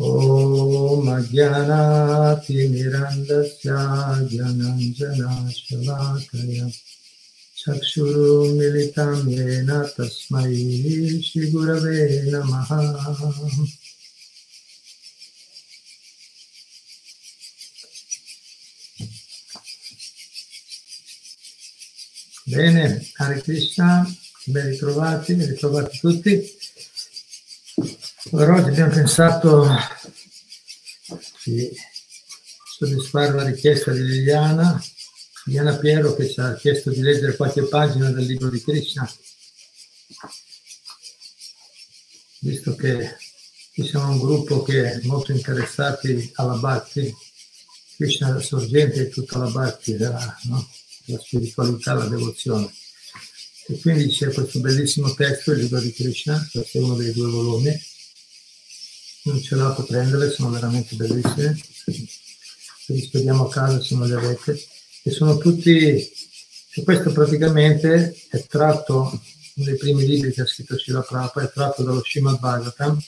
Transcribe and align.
ॐ 0.00 1.06
अज्ञानातिमिरन्दस्य 1.16 3.70
ज्ञानञ्जनाशलाकय 4.30 4.98
चक्षुरुमिलितं 7.60 9.20
येन 9.36 9.70
तस्मै 9.94 10.52
श्रीगुरवे 11.28 12.00
नमः 12.32 12.70
Bene, 22.46 23.00
Hare 23.18 23.40
Krishna, 23.40 24.06
ben 24.48 24.66
ritrovati, 24.66 25.34
ben 25.34 25.48
ritrovati 25.48 25.98
tutti. 25.98 26.54
Allora 28.25 28.55
oggi 28.55 28.67
abbiamo 28.67 28.91
pensato 28.91 29.65
di 31.45 31.71
soddisfare 32.77 33.33
la 33.33 33.43
richiesta 33.43 33.93
di 33.93 34.03
Liliana, 34.03 34.83
Liliana 35.45 35.77
Piero 35.77 36.13
che 36.15 36.29
ci 36.29 36.37
ha 36.41 36.53
chiesto 36.55 36.89
di 36.89 36.99
leggere 36.99 37.37
qualche 37.37 37.63
pagina 37.63 38.11
del 38.11 38.25
libro 38.25 38.49
di 38.49 38.61
Krishna. 38.61 39.09
Visto 42.39 42.75
che 42.75 43.15
ci 43.71 43.87
siamo 43.87 44.11
un 44.11 44.19
gruppo 44.19 44.63
che 44.63 44.91
è 44.91 44.99
molto 45.03 45.31
interessati 45.31 46.29
alla 46.35 46.55
Bhakti, 46.55 47.15
Krishna 47.95 48.27
è 48.27 48.33
la 48.33 48.41
sorgente 48.41 49.05
di 49.05 49.09
tutta 49.09 49.39
la 49.39 49.49
Bhakti, 49.49 49.95
della, 49.95 50.37
no? 50.43 50.69
la 51.05 51.19
spiritualità, 51.19 51.93
la 51.93 52.07
devozione. 52.07 52.69
E 53.67 53.79
quindi 53.79 54.09
c'è 54.09 54.29
questo 54.33 54.59
bellissimo 54.59 55.13
testo, 55.13 55.53
il 55.53 55.59
libro 55.59 55.79
di 55.79 55.93
Krishna, 55.93 56.45
questo 56.51 56.79
è 56.79 56.81
uno 56.81 56.95
dei 56.95 57.13
due 57.13 57.29
volumi. 57.29 57.87
Non 59.29 59.41
ce 59.43 59.55
l'ho 59.55 59.67
a 59.67 59.83
prendere, 59.83 60.31
sono 60.31 60.49
veramente 60.49 60.95
bellissime. 60.95 61.55
Se 61.85 62.93
li 62.93 63.01
spediamo 63.01 63.45
a 63.45 63.49
casa 63.49 63.79
se 63.79 63.93
non 63.93 64.07
li 64.07 64.13
avete. 64.13 64.59
E 65.03 65.11
sono 65.11 65.37
tutti, 65.37 65.71
e 65.77 66.83
questo 66.83 67.11
praticamente 67.11 68.15
è 68.27 68.43
tratto, 68.45 69.21
uno 69.53 69.65
dei 69.65 69.77
primi 69.77 70.05
libri 70.05 70.33
che 70.33 70.41
ha 70.41 70.47
scritto 70.47 70.77
Shila 70.77 71.01
Prabhupada, 71.01 71.47
è 71.47 71.51
tratto 71.51 71.83
dallo 71.83 72.01
Srimad 72.03 72.39
Bhagavatam, 72.39 72.99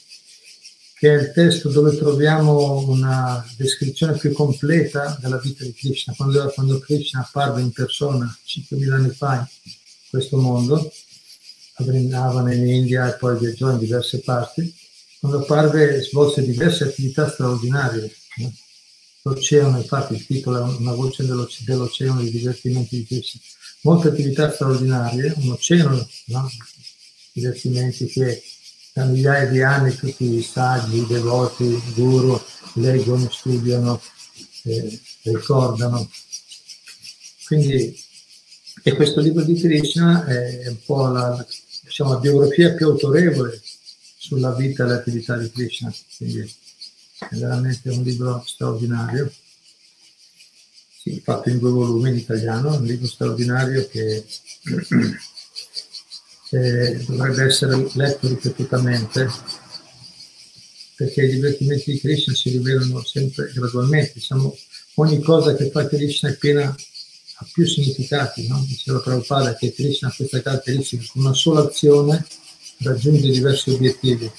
che 0.93 1.09
è 1.09 1.19
il 1.19 1.31
testo 1.33 1.69
dove 1.69 1.97
troviamo 1.97 2.87
una 2.87 3.43
descrizione 3.57 4.15
più 4.15 4.31
completa 4.31 5.17
della 5.19 5.39
vita 5.39 5.63
di 5.63 5.73
Krishna. 5.73 6.13
Quando, 6.15 6.51
quando 6.53 6.77
Krishna 6.77 7.21
apparve 7.21 7.61
in 7.61 7.71
persona 7.71 8.37
5.000 8.45 8.91
anni 8.91 9.09
fa 9.09 9.37
in 9.37 9.71
questo 10.07 10.37
mondo, 10.37 10.93
a 11.75 11.83
Vrindavan 11.83 12.51
in 12.51 12.67
India 12.67 13.11
e 13.11 13.17
poi 13.17 13.39
viaggiò 13.39 13.71
in 13.71 13.79
diverse 13.79 14.19
parti, 14.19 14.80
quando 15.21 15.41
apparve 15.41 16.01
svolse 16.01 16.41
diverse 16.41 16.85
attività 16.85 17.29
straordinarie. 17.29 18.11
No? 18.37 18.51
L'oceano, 19.21 19.77
infatti 19.77 20.15
il 20.15 20.25
titolo 20.25 20.57
è 20.57 20.77
una 20.79 20.93
voce 20.93 21.23
dell'oceano 21.23 22.21
di 22.21 22.31
divertimenti 22.31 22.97
di 22.97 23.05
Krishna. 23.05 23.39
Molte 23.81 24.07
attività 24.07 24.51
straordinarie, 24.51 25.35
un 25.37 25.51
oceano 25.51 26.07
no? 26.25 26.49
di 26.49 27.39
divertimenti 27.39 28.07
che 28.07 28.41
da 28.93 29.05
migliaia 29.05 29.45
di 29.45 29.61
anni 29.61 29.95
tutti 29.95 30.37
i 30.37 30.41
saggi, 30.41 30.97
i 30.97 31.05
devoti, 31.05 31.65
i 31.65 31.93
guru 31.93 32.41
leggono, 32.73 33.29
studiano, 33.29 34.01
eh, 34.63 34.99
ricordano. 35.21 36.09
Quindi, 37.45 37.95
e 38.81 38.95
questo 38.95 39.19
libro 39.21 39.43
di 39.43 39.53
Krishna 39.53 40.25
è 40.25 40.67
un 40.67 40.83
po' 40.83 41.07
la, 41.09 41.45
diciamo, 41.83 42.13
la 42.13 42.19
biografia 42.19 42.73
più 42.73 42.87
autorevole 42.87 43.61
sulla 44.21 44.53
vita 44.53 44.83
e 44.83 44.87
l'attività 44.87 45.35
di 45.35 45.49
Krishna. 45.49 45.91
Quindi 46.15 46.41
è 47.17 47.35
veramente 47.35 47.89
un 47.89 48.03
libro 48.03 48.43
straordinario. 48.45 49.33
Sì, 51.01 51.19
fatto 51.23 51.49
in 51.49 51.57
due 51.57 51.71
volumi 51.71 52.09
in 52.09 52.17
italiano, 52.17 52.75
un 52.75 52.83
libro 52.83 53.07
straordinario 53.07 53.87
che 53.87 54.23
eh, 56.51 57.03
dovrebbe 57.07 57.45
essere 57.45 57.89
letto 57.93 58.27
ripetutamente 58.27 59.27
perché 60.95 61.23
i 61.23 61.31
divertimenti 61.31 61.93
di 61.93 61.99
Krishna 61.99 62.35
si 62.35 62.51
rivelano 62.51 63.03
sempre 63.03 63.51
gradualmente. 63.51 64.11
Diciamo, 64.13 64.55
ogni 64.95 65.19
cosa 65.19 65.55
che 65.55 65.71
fa 65.71 65.87
Krishna 65.87 66.29
è 66.29 66.37
piena, 66.37 66.65
ha 66.65 67.47
più 67.51 67.65
significati. 67.65 68.47
No? 68.47 68.63
Diceva 68.67 68.99
Prabhupada 68.99 69.55
che 69.55 69.73
Krishna 69.73 70.09
ha 70.09 70.13
questa 70.15 70.43
caratteristica, 70.43 71.03
con 71.11 71.23
una 71.23 71.33
sola 71.33 71.61
azione 71.61 72.23
raggiunge 72.83 73.29
diversi 73.29 73.69
obiettivi. 73.71 74.31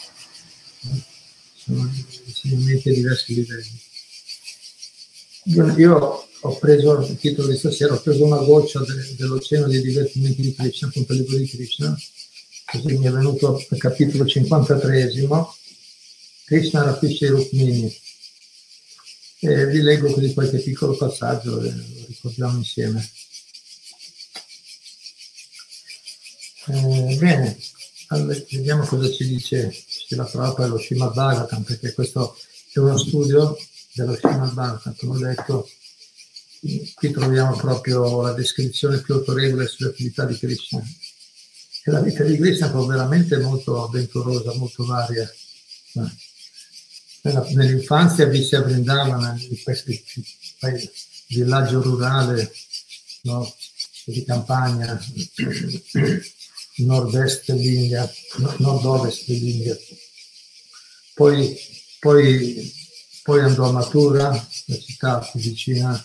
Sono 1.55 1.83
a 1.83 2.93
diversi 2.93 3.35
livelli. 3.35 3.81
Io, 5.45 5.77
io 5.77 6.27
ho 6.45 6.59
preso 6.59 7.01
il 7.01 7.19
titolo 7.19 7.49
di 7.49 7.57
stasera, 7.57 7.95
ho 7.95 8.01
preso 8.01 8.25
una 8.25 8.43
goccia 8.43 8.81
de, 8.81 9.15
dell'oceano 9.17 9.69
dei 9.69 9.81
divertimenti 9.81 10.43
di 10.43 10.55
Krishna, 10.55 10.89
appunto 10.89 11.13
il 11.13 11.21
libro 11.21 11.37
di 11.37 11.49
Krishna, 11.49 11.97
così 12.65 12.97
mi 12.97 13.07
è 13.07 13.11
venuto 13.11 13.65
al 13.69 13.79
capitolo 13.79 14.27
53, 14.27 15.13
Krishna 16.45 16.85
rapisce 16.85 17.27
i 17.27 17.29
Rukmini. 17.29 18.01
E 19.45 19.67
vi 19.67 19.81
leggo 19.81 20.13
così 20.13 20.33
qualche 20.35 20.59
piccolo 20.59 20.97
passaggio 20.97 21.61
lo 21.61 21.73
ricordiamo 22.07 22.59
insieme. 22.59 23.11
Eh, 26.67 27.17
bene, 27.19 27.59
allora, 28.13 28.35
vediamo 28.51 28.85
cosa 28.85 29.11
ci 29.11 29.27
dice 29.27 29.75
la 30.11 30.25
Prabhupada 30.25 30.69
lo 30.69 30.79
Srimad 30.79 31.15
Bhagavatam, 31.15 31.63
perché 31.63 31.93
questo 31.95 32.37
è 32.73 32.79
uno 32.79 32.99
studio 32.99 33.57
dello 33.95 34.15
Srimad 34.15 34.53
Bhagavatam, 34.53 34.95
come 34.97 35.17
ho 35.17 35.19
detto, 35.19 35.69
qui 36.95 37.11
troviamo 37.11 37.57
proprio 37.57 38.23
la 38.23 38.33
descrizione 38.33 39.01
più 39.01 39.15
autorevole 39.15 39.67
sulle 39.67 39.91
attività 39.91 40.25
di 40.25 40.39
Krishna. 40.39 40.83
E 41.85 41.91
la 41.91 42.01
vita 42.01 42.23
di 42.23 42.37
Krishna 42.37 42.71
è 42.71 42.87
veramente 42.87 43.39
molto 43.39 43.83
avventurosa, 43.83 44.55
molto 44.55 44.85
varia. 44.85 45.29
Nell'infanzia 47.55 48.27
visse 48.27 48.57
a 48.57 48.63
Vrindavana, 48.63 49.37
in 49.39 49.63
questo 49.63 49.91
villaggio 51.29 51.83
rurale 51.83 52.53
no, 53.23 53.53
di 54.05 54.25
campagna, 54.25 55.01
nord-est 56.77 57.53
dell'India, 57.53 58.11
nord-ovest 58.59 59.27
dell'India. 59.27 59.77
Poi, 61.15 61.57
poi, 61.99 62.73
poi 63.23 63.41
andò 63.41 63.69
a 63.69 63.73
Mathura, 63.73 64.31
la 64.67 64.79
città 64.79 65.19
più 65.19 65.41
vicina 65.41 66.05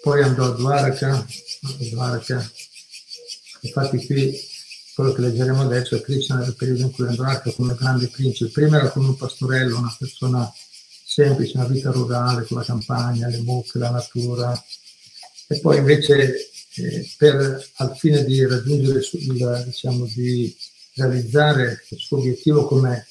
poi 0.00 0.22
andò 0.22 0.46
a 0.46 0.50
Dwaraka, 0.50 1.26
Dwaraka. 1.90 2.50
infatti 3.60 4.06
qui 4.06 4.46
quello 4.94 5.12
che 5.12 5.20
leggeremo 5.20 5.62
adesso 5.62 5.96
è 5.96 6.00
Krishna 6.00 6.36
nel 6.36 6.54
periodo 6.56 6.82
in 6.82 6.92
cui 6.92 7.06
Dwaraka 7.14 7.52
come 7.52 7.74
grande 7.74 8.08
principe, 8.08 8.50
prima 8.50 8.78
era 8.78 8.90
come 8.90 9.08
un 9.08 9.16
pastorello, 9.16 9.78
una 9.78 9.94
persona 9.98 10.50
semplice, 11.04 11.56
una 11.56 11.66
vita 11.66 11.90
rurale 11.90 12.44
con 12.46 12.58
la 12.58 12.64
campagna, 12.64 13.28
le 13.28 13.38
mucche, 13.38 13.78
la 13.78 13.90
natura, 13.90 14.64
e 15.46 15.60
poi 15.60 15.78
invece 15.78 16.50
eh, 16.78 17.10
per, 17.16 17.70
al 17.76 17.96
fine 17.96 18.24
di 18.24 18.44
raggiungere, 18.46 18.98
il, 18.98 19.62
diciamo, 19.66 20.06
di 20.06 20.54
realizzare 20.94 21.84
il 21.88 21.98
suo 21.98 22.18
obiettivo 22.18 22.66
come 22.66 23.06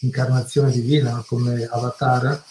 incarnazione 0.00 0.72
divina, 0.72 1.24
come 1.26 1.64
avatara, 1.64 2.44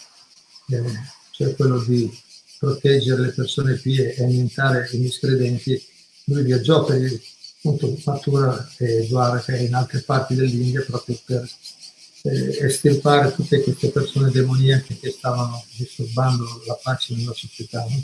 eh, 0.68 0.82
cioè 1.30 1.54
quello 1.54 1.82
di 1.82 2.10
proteggere 2.58 3.22
le 3.22 3.32
persone 3.32 3.74
pie 3.74 4.14
e 4.14 4.22
annientare 4.22 4.88
i 4.92 4.98
miscredenti, 4.98 5.82
lui 6.24 6.42
viaggiò 6.44 6.84
per 6.84 7.02
il 7.02 7.20
appunto 7.64 7.96
Mathura 8.04 8.68
e 8.78 9.06
Dwaraka 9.06 9.56
in 9.56 9.72
altre 9.74 10.00
parti 10.00 10.34
dell'India 10.34 10.82
proprio 10.82 11.18
per 11.24 11.48
eh, 12.22 12.66
estirpare 12.66 13.32
tutte 13.32 13.62
queste 13.62 13.90
persone 13.90 14.30
demoniache 14.30 14.98
che 14.98 15.10
stavano 15.10 15.64
disturbando 15.76 16.62
la 16.66 16.78
pace 16.82 17.14
nella 17.14 17.32
società. 17.32 17.86
No? 17.88 18.02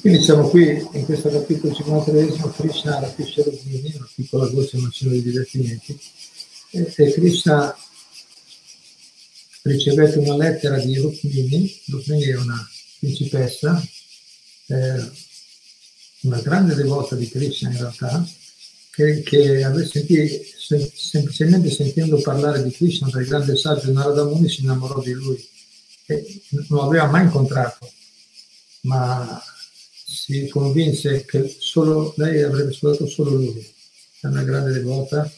Quindi 0.00 0.22
siamo 0.22 0.48
qui 0.48 0.68
in 0.92 1.04
questo 1.04 1.30
capitolo 1.30 1.74
53, 1.74 2.50
Krishna 2.56 3.00
rapisce 3.00 3.42
Rukmini, 3.42 3.92
una 3.96 4.08
piccola 4.14 4.46
dolce 4.48 4.76
emozione 4.76 5.14
di 5.14 5.22
divertimenti, 5.22 5.98
e, 6.70 6.92
e 6.94 7.12
Krishna 7.12 7.76
ricevette 9.62 10.18
una 10.18 10.36
lettera 10.36 10.78
di 10.78 10.96
Rukmini, 10.96 11.80
Rukmini 11.86 12.24
è 12.24 12.36
una 12.36 12.68
principessa, 12.98 13.84
eh, 14.66 15.10
una 16.20 16.40
grande 16.40 16.74
devota 16.74 17.14
di 17.14 17.28
Krishna 17.28 17.70
in 17.70 17.78
realtà, 17.78 18.28
che, 18.90 19.22
che 19.22 19.62
sentì, 19.88 20.52
sem- 20.56 20.92
semplicemente 20.92 21.70
sentendo 21.70 22.20
parlare 22.20 22.62
di 22.62 22.70
Krishna 22.70 23.08
dal 23.10 23.24
grande 23.24 23.56
saggio 23.56 23.92
Narada 23.92 24.24
Muni 24.24 24.48
si 24.48 24.62
innamorò 24.62 25.00
di 25.00 25.12
lui. 25.12 25.48
E 26.06 26.40
non 26.68 26.84
l'aveva 26.84 27.06
mai 27.06 27.24
incontrato, 27.24 27.90
ma 28.82 29.42
si 30.06 30.46
convinse 30.48 31.24
che 31.24 31.56
solo 31.58 32.14
lei 32.16 32.42
avrebbe 32.42 32.72
sposato 32.72 33.08
solo 33.08 33.30
lui. 33.30 33.74
È 34.20 34.26
una 34.26 34.44
grande 34.44 34.72
devota 34.72 35.30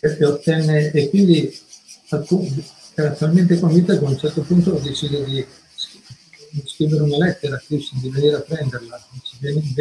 e, 0.00 0.24
ottenne, 0.24 0.92
e 0.92 1.08
quindi 1.10 1.52
era 2.94 3.12
talmente 3.12 3.58
convinta 3.58 3.98
che 3.98 4.04
a 4.04 4.08
un 4.08 4.18
certo 4.18 4.42
punto 4.42 4.78
decide 4.78 5.24
di 5.24 5.44
scrivere 6.66 7.02
una 7.02 7.16
lettera 7.18 7.56
a 7.56 7.62
Krishna, 7.66 7.98
di 8.00 8.10
venire 8.10 8.36
a 8.36 8.40
prenderla. 8.40 9.08
Dice, 9.10 9.36
vieni, 9.40 9.74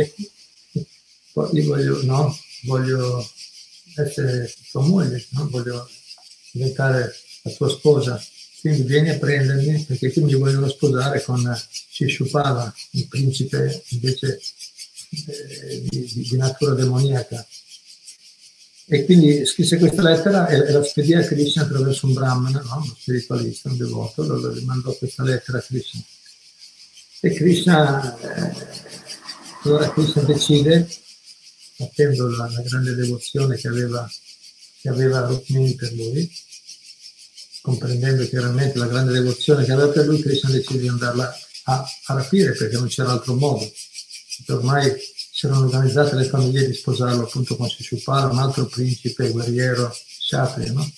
poi 1.32 1.50
io 1.54 1.66
voglio, 1.66 2.04
no, 2.04 2.36
voglio 2.64 3.30
essere 3.96 4.52
tua 4.72 4.82
moglie, 4.82 5.24
no? 5.30 5.50
voglio 5.50 5.88
diventare 6.52 7.14
la 7.44 7.52
tua 7.52 7.70
sposa. 7.70 8.24
Quindi 8.64 8.84
vieni 8.84 9.10
a 9.10 9.18
prendermi 9.18 9.84
perché 9.84 10.14
qui 10.14 10.22
mi 10.22 10.36
vogliono 10.36 10.70
sposare 10.70 11.22
con 11.22 11.54
Shishupala, 11.90 12.74
il 12.92 13.08
principe 13.10 13.84
invece 13.90 14.40
eh, 15.28 15.84
di, 15.90 16.10
di, 16.30 16.38
natura 16.38 16.74
demoniaca. 16.74 17.46
E 18.86 19.04
quindi 19.04 19.46
scrisse 19.46 19.78
questa 19.78 20.02
lettera 20.02 20.48
e, 20.48 20.72
la 20.72 20.82
spedì 20.82 21.14
a 21.14 21.26
Krishna 21.26 21.64
attraverso 21.64 22.08
un 22.08 22.14
brahmana, 22.14 22.62
no? 22.62 22.76
uno 22.86 22.96
spiritualista, 22.98 23.68
un 23.68 23.76
devoto, 23.76 24.22
allora 24.22 24.58
mandò 24.62 24.94
questa 24.94 25.24
lettera 25.24 25.58
a 25.58 25.62
Krishna. 25.62 26.02
E 27.20 27.34
Krishna, 27.34 28.18
eh, 28.18 28.68
allora 29.64 29.92
Krishna 29.92 30.22
decide, 30.22 30.88
sapendo 31.76 32.30
la, 32.30 32.50
la 32.50 32.62
grande 32.62 32.96
devozione 32.96 33.58
che 33.58 33.68
aveva, 33.68 34.10
che 34.80 34.88
aveva 34.88 35.26
Rukmini 35.26 35.76
per 35.76 35.92
lui, 35.92 36.32
comprendendo 37.64 38.28
chiaramente 38.28 38.78
la 38.78 38.88
grande 38.88 39.14
devozione 39.14 39.64
che 39.64 39.72
aveva 39.72 39.88
per 39.88 40.06
lui, 40.06 40.22
Krishna 40.22 40.50
decide 40.50 40.82
di 40.82 40.90
andarla 40.90 41.34
a, 41.64 41.86
a 42.08 42.14
rapire 42.14 42.52
perché 42.52 42.76
non 42.76 42.88
c'era 42.88 43.12
altro 43.12 43.36
modo. 43.36 43.72
Ormai 44.50 44.94
si 45.32 45.46
erano 45.46 45.64
organizzate 45.64 46.16
le 46.16 46.26
famiglie 46.26 46.68
di 46.68 46.74
sposarlo 46.74 47.24
appunto 47.24 47.56
con 47.56 47.70
Shishupala, 47.70 48.34
un 48.34 48.40
altro 48.40 48.66
principe, 48.66 49.30
guerriero, 49.30 49.96
Kshatriya, 50.20 50.74
no? 50.74 50.92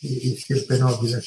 di, 0.00 0.38
stirpe 0.40 0.78
nobile. 0.78 1.22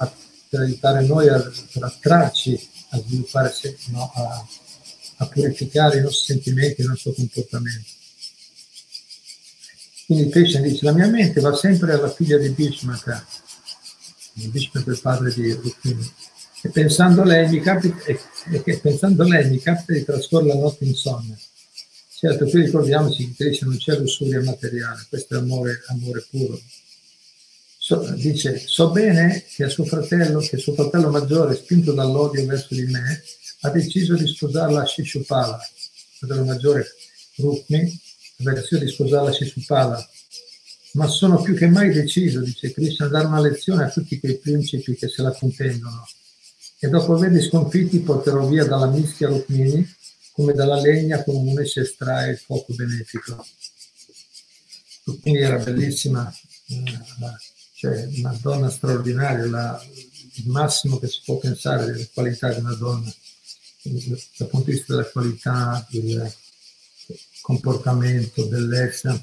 per 0.49 0.61
aiutare 0.61 1.07
noi 1.07 1.29
a, 1.29 1.41
per 1.73 1.85
attrarci 1.85 2.69
a 2.91 2.99
sviluppare, 2.99 3.55
no, 3.91 4.11
a, 4.13 4.47
a 5.17 5.27
purificare 5.27 5.99
i 5.99 6.03
nostri 6.03 6.35
sentimenti, 6.35 6.81
il 6.81 6.89
nostro 6.89 7.13
comportamento. 7.13 7.89
Quindi 10.07 10.29
Krishna 10.29 10.61
dice, 10.61 10.85
la 10.85 10.93
mia 10.93 11.07
mente 11.07 11.41
va 11.41 11.55
sempre 11.55 11.93
alla 11.93 12.11
figlia 12.11 12.37
di 12.37 12.49
Bhishmaka, 12.49 13.25
Il 14.43 14.99
padre 15.03 15.33
di 15.33 15.53
Rukmini, 15.53 16.13
e 16.63 16.69
pensando 16.69 17.23
a 17.23 17.25
lei 17.25 17.49
mi 17.49 17.61
capita, 17.61 18.05
e, 18.05 18.21
e 18.65 18.79
pensando 18.79 19.23
a 19.23 19.29
lei 19.29 19.49
mi 19.49 19.59
capita 19.59 19.93
di 19.93 20.05
trascorrere 20.05 20.55
la 20.55 20.61
notte 20.61 20.85
insonnia. 20.85 21.39
Certo, 22.13 22.45
qui 22.47 22.63
ricordiamoci 22.63 23.33
che 23.33 23.45
Krishna 23.45 23.69
non 23.69 23.79
c'è 23.79 23.97
lussuria 23.97 24.43
materiale, 24.43 25.07
questo 25.09 25.37
è 25.37 25.39
amore, 25.39 25.83
amore 25.89 26.27
puro. 26.29 26.61
So, 27.79 28.13
dice, 28.15 28.59
so 28.59 28.91
bene 28.91 29.43
che 29.55 29.69
suo 29.69 29.85
fratello, 29.85 30.39
che 30.41 30.59
suo 30.59 30.75
fratello 30.75 31.09
maggiore, 31.09 31.57
spinto 31.57 31.93
dall'odio 31.93 32.45
verso 32.45 32.75
di 32.75 32.85
me, 32.85 33.23
ha 33.63 33.71
deciso 33.71 34.15
di 34.17 34.27
sposarla 34.27 34.83
a 34.83 34.87
Shishupala, 34.87 35.59
fratello 36.19 36.45
maggiore 36.45 36.87
Rukmi, 37.37 38.01
aveva 38.41 38.61
deciso 38.61 38.85
di 38.85 38.89
sposarla 38.91 39.31
a 39.31 39.33
Shishupala, 39.33 40.09
ma 40.93 41.07
sono 41.07 41.41
più 41.41 41.55
che 41.55 41.69
mai 41.69 41.93
deciso, 41.93 42.41
dice 42.41 42.73
Krishna, 42.73 43.07
a 43.07 43.09
dare 43.09 43.27
una 43.27 43.41
lezione 43.41 43.85
a 43.85 43.91
tutti 43.91 44.19
quei 44.19 44.39
principi 44.39 44.95
che 44.95 45.09
se 45.09 45.23
la 45.23 45.33
contendono. 45.33 46.07
E 46.79 46.89
dopo 46.89 47.15
averli 47.15 47.43
sconfitti 47.43 48.01
porterò 48.01 48.47
via 48.47 48.65
dalla 48.65 48.87
mischia 48.87 49.29
Rukmini 49.29 49.87
come 50.33 50.53
dalla 50.55 50.81
legna 50.81 51.23
comune 51.23 51.67
si 51.67 51.81
estrae 51.81 52.31
il 52.31 52.39
fuoco 52.39 52.73
benefico. 52.75 53.45
Rukmini 55.05 55.39
era 55.39 55.59
bellissima, 55.59 56.33
eh, 56.69 56.99
cioè 57.75 58.09
una 58.17 58.37
donna 58.41 58.71
straordinaria, 58.71 59.47
la, 59.47 59.87
il 60.35 60.49
massimo 60.49 60.99
che 60.99 61.09
si 61.09 61.21
può 61.25 61.37
pensare 61.37 61.85
delle 61.85 62.09
qualità 62.13 62.53
di 62.53 62.61
una 62.61 62.75
donna 62.75 63.13
dal 63.83 64.49
punto 64.49 64.67
di 64.67 64.73
vista 64.73 64.95
della 64.95 65.09
qualità, 65.09 65.87
del 65.91 66.33
comportamento, 67.41 68.47
bellezza. 68.47 69.21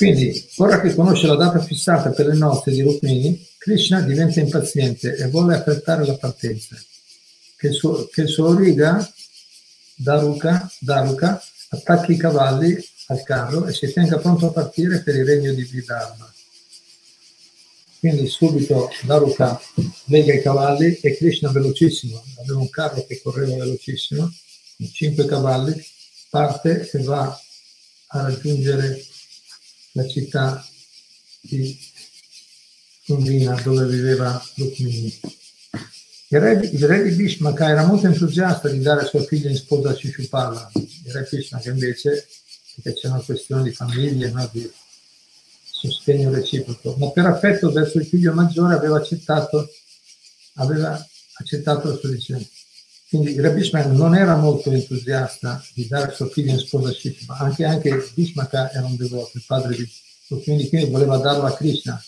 Quindi, 0.00 0.48
ora 0.56 0.80
che 0.80 0.94
conosce 0.94 1.26
la 1.26 1.36
data 1.36 1.60
fissata 1.60 2.08
per 2.08 2.24
le 2.24 2.34
nozze 2.34 2.70
di 2.70 2.80
Rukmini, 2.80 3.46
Krishna 3.58 4.00
diventa 4.00 4.40
impaziente 4.40 5.14
e 5.14 5.26
vuole 5.28 5.56
affrettare 5.56 6.06
la 6.06 6.16
partenza. 6.16 6.74
Che 7.54 7.66
il 7.66 7.74
suo, 7.74 8.06
che 8.06 8.22
il 8.22 8.28
suo 8.28 8.56
riga, 8.56 9.06
Daruka, 9.94 10.72
Daruka, 10.78 11.42
attacchi 11.68 12.12
i 12.12 12.16
cavalli 12.16 12.82
al 13.08 13.22
carro 13.24 13.66
e 13.66 13.74
si 13.74 13.92
tenga 13.92 14.16
pronto 14.16 14.46
a 14.46 14.52
partire 14.52 15.02
per 15.02 15.16
il 15.16 15.26
regno 15.26 15.52
di 15.52 15.64
Vidarbha. 15.64 16.32
Quindi 17.98 18.26
subito 18.26 18.88
Daruka 19.02 19.60
lega 20.04 20.32
i 20.32 20.40
cavalli 20.40 20.98
e 20.98 21.14
Krishna 21.14 21.50
velocissimo, 21.50 22.24
aveva 22.38 22.58
un 22.58 22.70
carro 22.70 23.04
che 23.06 23.20
correva 23.20 23.54
velocissimo, 23.54 24.32
con 24.78 24.90
cinque 24.90 25.26
cavalli, 25.26 25.74
parte 26.30 26.88
e 26.90 27.02
va 27.02 27.38
a 28.12 28.22
raggiungere 28.22 29.08
la 29.92 30.06
città 30.06 30.64
di 31.40 31.78
Kundina 33.04 33.60
dove 33.62 33.86
viveva 33.86 34.42
Rukmini. 34.54 35.20
Il 36.28 36.38
re, 36.38 36.52
il 36.52 36.86
re 36.86 37.02
di 37.02 37.16
Bhishmaka 37.16 37.70
era 37.70 37.84
molto 37.84 38.06
entusiasta 38.06 38.68
di 38.68 38.80
dare 38.80 39.04
sua 39.06 39.24
figlia 39.24 39.50
in 39.50 39.56
sposa 39.56 39.90
a 39.90 39.94
Shishupala, 39.94 40.70
il 40.74 41.12
re 41.12 41.26
che 41.28 41.68
invece, 41.70 42.28
perché 42.74 43.00
c'è 43.00 43.08
una 43.08 43.20
questione 43.20 43.64
di 43.64 43.72
famiglia, 43.72 44.30
no, 44.30 44.48
di 44.52 44.70
sostegno 45.80 46.30
reciproco, 46.30 46.94
ma 46.98 47.10
per 47.10 47.26
affetto 47.26 47.72
verso 47.72 47.98
il 47.98 48.06
figlio 48.06 48.32
maggiore 48.32 48.74
aveva 48.74 48.98
accettato, 48.98 49.68
aveva 50.54 51.04
accettato 51.34 51.88
la 51.88 51.96
sua 51.96 52.10
decisione. 52.10 52.48
Quindi 53.10 53.34
Bhishmaka 53.34 53.88
non 53.88 54.14
era 54.14 54.36
molto 54.36 54.70
entusiasta 54.70 55.60
di 55.74 55.88
dare 55.88 56.12
suo 56.12 56.26
figlio 56.26 56.52
in 56.52 56.58
sposa 56.58 56.90
a 56.90 56.92
Shishma, 56.92 57.38
anche, 57.38 57.64
anche 57.64 58.08
Bhishmaka 58.14 58.70
era 58.70 58.86
un 58.86 58.94
devoto, 58.94 59.32
il 59.34 59.42
padre 59.44 59.74
di 59.74 59.90
quindi, 60.38 60.68
quindi 60.68 60.90
voleva 60.90 61.16
darlo 61.16 61.44
a 61.44 61.52
Krishna. 61.56 62.00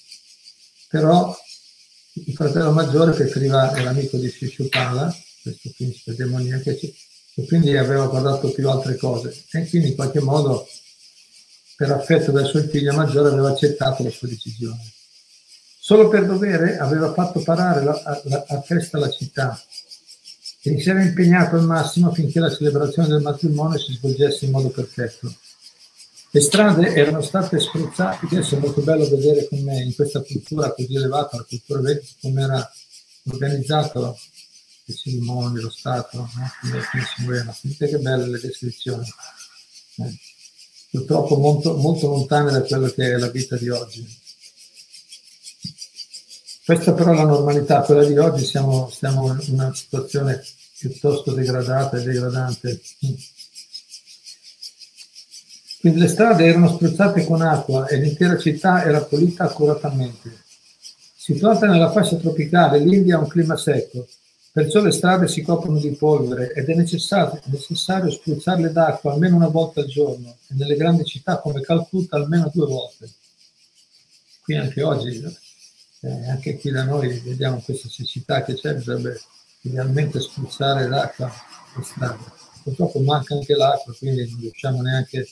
Però 0.88 1.37
il 2.12 2.35
fratello 2.35 2.71
maggiore 2.71 3.11
preferiva, 3.11 3.76
era 3.76 3.90
amico 3.90 4.16
di 4.16 4.30
Shishupala, 4.30 5.12
questo 5.42 5.73
principe 5.76 6.14
demoniaco, 6.14 6.71
e 6.71 7.47
quindi 7.49 7.76
aveva 7.76 8.06
guardato 8.06 8.52
più 8.52 8.68
altre 8.71 8.97
cose. 8.97 9.44
E 9.50 9.68
quindi 9.68 9.88
in 9.88 9.94
qualche 9.97 10.21
modo 10.21 10.68
per 11.76 11.90
affetto 11.90 12.30
verso 12.30 12.59
il 12.59 12.68
figlio 12.68 12.92
maggiore 12.92 13.30
aveva 13.30 13.50
accettato 13.50 14.04
la 14.04 14.11
sua 14.11 14.28
decisione. 14.28 14.92
Solo 15.80 16.06
per 16.06 16.26
dovere 16.26 16.78
aveva 16.78 17.12
fatto 17.12 17.40
parare 17.40 17.82
la, 17.82 18.23
la, 18.25 18.44
a 18.47 18.61
festa 18.61 18.99
la 18.99 19.11
città 19.11 19.61
e 20.62 20.81
si 20.81 20.88
era 20.88 21.02
impegnato 21.02 21.57
al 21.57 21.64
massimo 21.64 22.09
affinché 22.09 22.38
la 22.38 22.54
celebrazione 22.54 23.09
del 23.09 23.21
matrimonio 23.21 23.78
si 23.78 23.92
svolgesse 23.95 24.45
in 24.45 24.52
modo 24.52 24.71
perfetto. 24.71 25.35
Le 26.31 26.40
strade 26.40 26.95
erano 26.95 27.21
state 27.21 27.59
spruzzate, 27.59 28.26
adesso 28.26 28.57
è 28.57 28.59
molto 28.59 28.81
bello 28.81 29.09
vedere 29.09 29.49
come 29.49 29.83
in 29.83 29.95
questa 29.95 30.23
cultura 30.23 30.73
così 30.73 30.95
elevata, 30.95 31.37
la 31.37 31.45
cultura 31.47 31.81
vecchia, 31.81 32.14
come 32.21 32.42
era 32.42 32.73
organizzato 33.31 34.19
le 34.85 34.95
cerimonie, 34.95 35.61
lo 35.61 35.71
Stato, 35.71 36.16
no? 36.16 36.28
come, 36.61 36.81
come 36.90 37.04
si 37.14 37.23
muoveva. 37.23 37.52
Sentite 37.52 37.88
che 37.88 37.99
belle 37.99 38.26
le 38.28 38.40
descrizioni. 38.40 39.07
Eh 39.97 40.31
purtroppo 40.92 41.38
molto, 41.38 41.75
molto 41.78 42.09
lontane 42.09 42.52
da 42.52 42.61
quello 42.61 42.88
che 42.88 43.12
è 43.12 43.16
la 43.16 43.31
vita 43.31 43.57
di 43.57 43.71
oggi. 43.71 44.07
Questa 46.73 46.95
però 46.95 47.12
è 47.12 47.17
la 47.17 47.25
normalità, 47.25 47.83
quella 47.83 48.02
di 48.02 48.17
oggi 48.17 48.47
siamo, 48.47 48.88
siamo 48.88 49.26
in 49.43 49.52
una 49.52 49.75
situazione 49.75 50.43
piuttosto 50.79 51.33
degradata 51.33 51.99
e 51.99 52.02
degradante. 52.02 52.81
Quindi 55.81 56.00
le 56.00 56.09
strade 56.09 56.47
erano 56.47 56.69
spruzzate 56.69 57.26
con 57.26 57.43
acqua 57.43 57.87
e 57.88 57.99
l'intera 57.99 58.38
città 58.38 58.85
era 58.85 59.02
pulita 59.02 59.45
accuratamente. 59.45 60.45
Situata 61.14 61.67
nella 61.67 61.93
fascia 61.93 62.17
tropicale, 62.17 62.79
l'India 62.79 63.17
ha 63.17 63.21
un 63.21 63.29
clima 63.29 63.59
secco, 63.59 64.09
perciò 64.50 64.81
le 64.81 64.93
strade 64.93 65.29
si 65.29 65.43
coprono 65.43 65.79
di 65.79 65.91
polvere 65.91 66.55
ed 66.55 66.71
è 66.71 66.75
necessario, 66.75 67.38
necessario 67.45 68.11
spruzzarle 68.11 68.73
d'acqua 68.73 69.12
almeno 69.12 69.37
una 69.37 69.49
volta 69.49 69.83
al 69.83 69.88
giorno 69.88 70.37
e 70.49 70.55
nelle 70.55 70.76
grandi 70.76 71.05
città 71.05 71.38
come 71.38 71.61
Calcutta 71.61 72.17
almeno 72.17 72.50
due 72.50 72.67
volte. 72.67 73.11
Qui 74.43 74.57
anche 74.57 74.83
oggi, 74.83 75.23
eh, 76.02 76.28
anche 76.28 76.59
qui 76.59 76.71
da 76.71 76.85
noi 76.85 77.18
vediamo 77.21 77.61
questa 77.61 77.88
siccità 77.88 78.42
che 78.42 78.54
c'è, 78.54 78.75
bisognerebbe 78.75 79.21
idealmente 79.62 80.21
spruzzare 80.21 80.88
l'acqua 80.88 81.32
le 81.76 81.85
strade. 81.85 82.25
Purtroppo 82.62 83.00
manca 83.00 83.35
anche 83.35 83.54
l'acqua, 83.54 83.94
quindi 83.97 84.28
non 84.28 84.40
riusciamo 84.40 84.82
neanche 84.82 85.28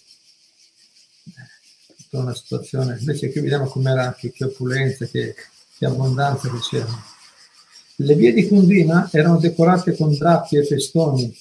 tutta 1.97 2.19
una 2.19 2.35
situazione. 2.35 2.97
Invece 2.99 3.31
qui 3.31 3.41
vediamo 3.41 3.67
com'era 3.67 4.05
anche 4.05 4.31
che 4.33 4.45
opulenza, 4.45 5.07
che, 5.07 5.35
che 5.77 5.87
abbondanza 5.87 6.49
che 6.51 6.59
c'era. 6.59 7.05
Le 7.97 8.15
vie 8.15 8.33
di 8.33 8.49
Kundina 8.49 9.09
erano 9.13 9.39
decorate 9.39 9.95
con 9.95 10.17
drappi 10.17 10.57
e 10.57 10.65
festoni 10.65 11.37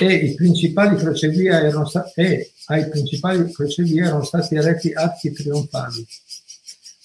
e, 0.00 0.34
principali 0.34 0.96
e 2.14 2.52
ai 2.66 2.88
principali 2.88 3.52
crocevia 3.52 4.06
erano 4.06 4.24
stati 4.24 4.54
eretti 4.56 4.92
archi 4.92 5.30
trionfali. 5.30 6.06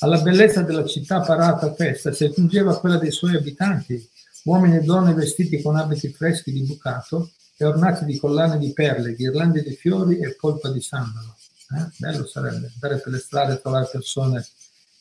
Alla 0.04 0.20
bellezza 0.20 0.64
della 0.64 0.84
città 0.86 1.22
parata 1.22 1.68
a 1.68 1.74
festa 1.76 2.12
si 2.12 2.24
aggiungeva 2.24 2.80
quella 2.80 2.98
dei 2.98 3.12
suoi 3.12 3.36
abitanti, 3.36 4.04
uomini 4.46 4.78
e 4.78 4.82
donne 4.82 5.14
vestiti 5.14 5.62
con 5.62 5.76
abiti 5.76 6.10
freschi 6.10 6.52
di 6.52 6.64
bucato 6.64 7.34
e 7.56 7.66
ornati 7.66 8.06
di 8.06 8.18
collane 8.18 8.58
di 8.58 8.74
perle, 8.74 9.14
ghirlande 9.14 9.62
di 9.62 9.76
fiori 9.76 10.18
e 10.18 10.34
polpa 10.34 10.72
di 10.72 10.82
sandalo. 10.82 11.38
Eh? 11.78 11.86
Bello 11.98 12.26
sarebbe 12.26 12.72
andare 12.74 13.00
per 13.00 13.14
le 13.14 13.20
strade 13.20 13.54
e 13.54 13.62
trovare 13.62 13.90
persone 13.92 14.44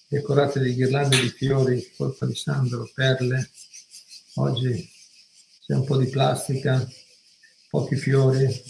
decorate 0.07 0.61
di 0.61 0.75
ghirlande 0.75 1.19
di 1.19 1.31
fiori, 1.31 1.93
colpa 1.97 2.27
di 2.27 2.35
sandalo, 2.35 2.91
perle. 2.95 3.49
Oggi 4.35 4.87
c'è 5.65 5.77
un 5.77 5.85
po' 5.85 5.97
di 5.97 6.09
plastica, 6.09 6.87
pochi 7.71 7.97
fiori. 7.97 8.63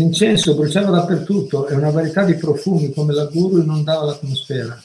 L'incenso 0.00 0.54
bruciava 0.54 0.88
dappertutto 0.88 1.68
e 1.68 1.74
una 1.74 1.90
varietà 1.90 2.24
di 2.24 2.34
profumi 2.34 2.90
come 2.90 3.12
la 3.12 3.26
guru 3.26 3.60
inondava 3.60 4.06
l'atmosfera. 4.06 4.82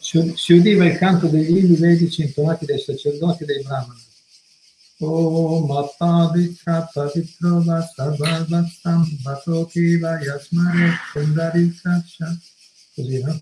Si 0.00 0.52
udiva 0.52 0.84
il 0.86 0.98
canto 0.98 1.28
degli 1.28 1.56
inni 1.56 1.76
vedici 1.76 2.22
intonati 2.22 2.66
dai 2.66 2.80
sacerdoti 2.80 3.44
e 3.44 3.46
dai 3.46 3.62
brahmani. 3.62 4.02
Om 4.98 5.70
Apavitra 5.70 6.90
Pavitrova 6.92 7.80
Sarvavastam 7.94 9.18
Vatokiva 9.22 10.18
Yasmare 10.18 10.90
Kundarikasha. 11.12 12.36
Così, 12.92 13.22
no? 13.22 13.40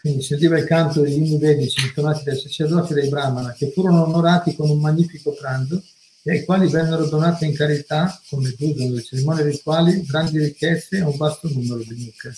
Quindi 0.00 0.22
si 0.22 0.32
udiva 0.32 0.58
il 0.58 0.64
canto 0.64 1.02
degli 1.02 1.18
inni 1.18 1.36
vedici 1.36 1.84
intonati 1.84 2.24
dai 2.24 2.38
sacerdoti 2.38 2.92
e 2.92 2.96
dai 2.96 3.08
brahmana 3.10 3.52
che 3.52 3.70
furono 3.72 4.04
onorati 4.04 4.56
con 4.56 4.70
un 4.70 4.80
magnifico 4.80 5.32
pranzo 5.32 5.82
e 6.26 6.30
ai 6.30 6.44
quali 6.44 6.68
vennero 6.68 7.06
donate 7.06 7.44
in 7.44 7.54
carità, 7.54 8.18
come 8.30 8.54
d'uso 8.56 8.82
nelle 8.82 9.02
cerimonie 9.02 9.44
rituali, 9.44 10.02
grandi 10.04 10.38
ricchezze 10.38 10.96
e 10.96 11.02
un 11.02 11.16
vasto 11.16 11.50
numero 11.52 11.82
di 11.82 11.94
mucche. 12.02 12.34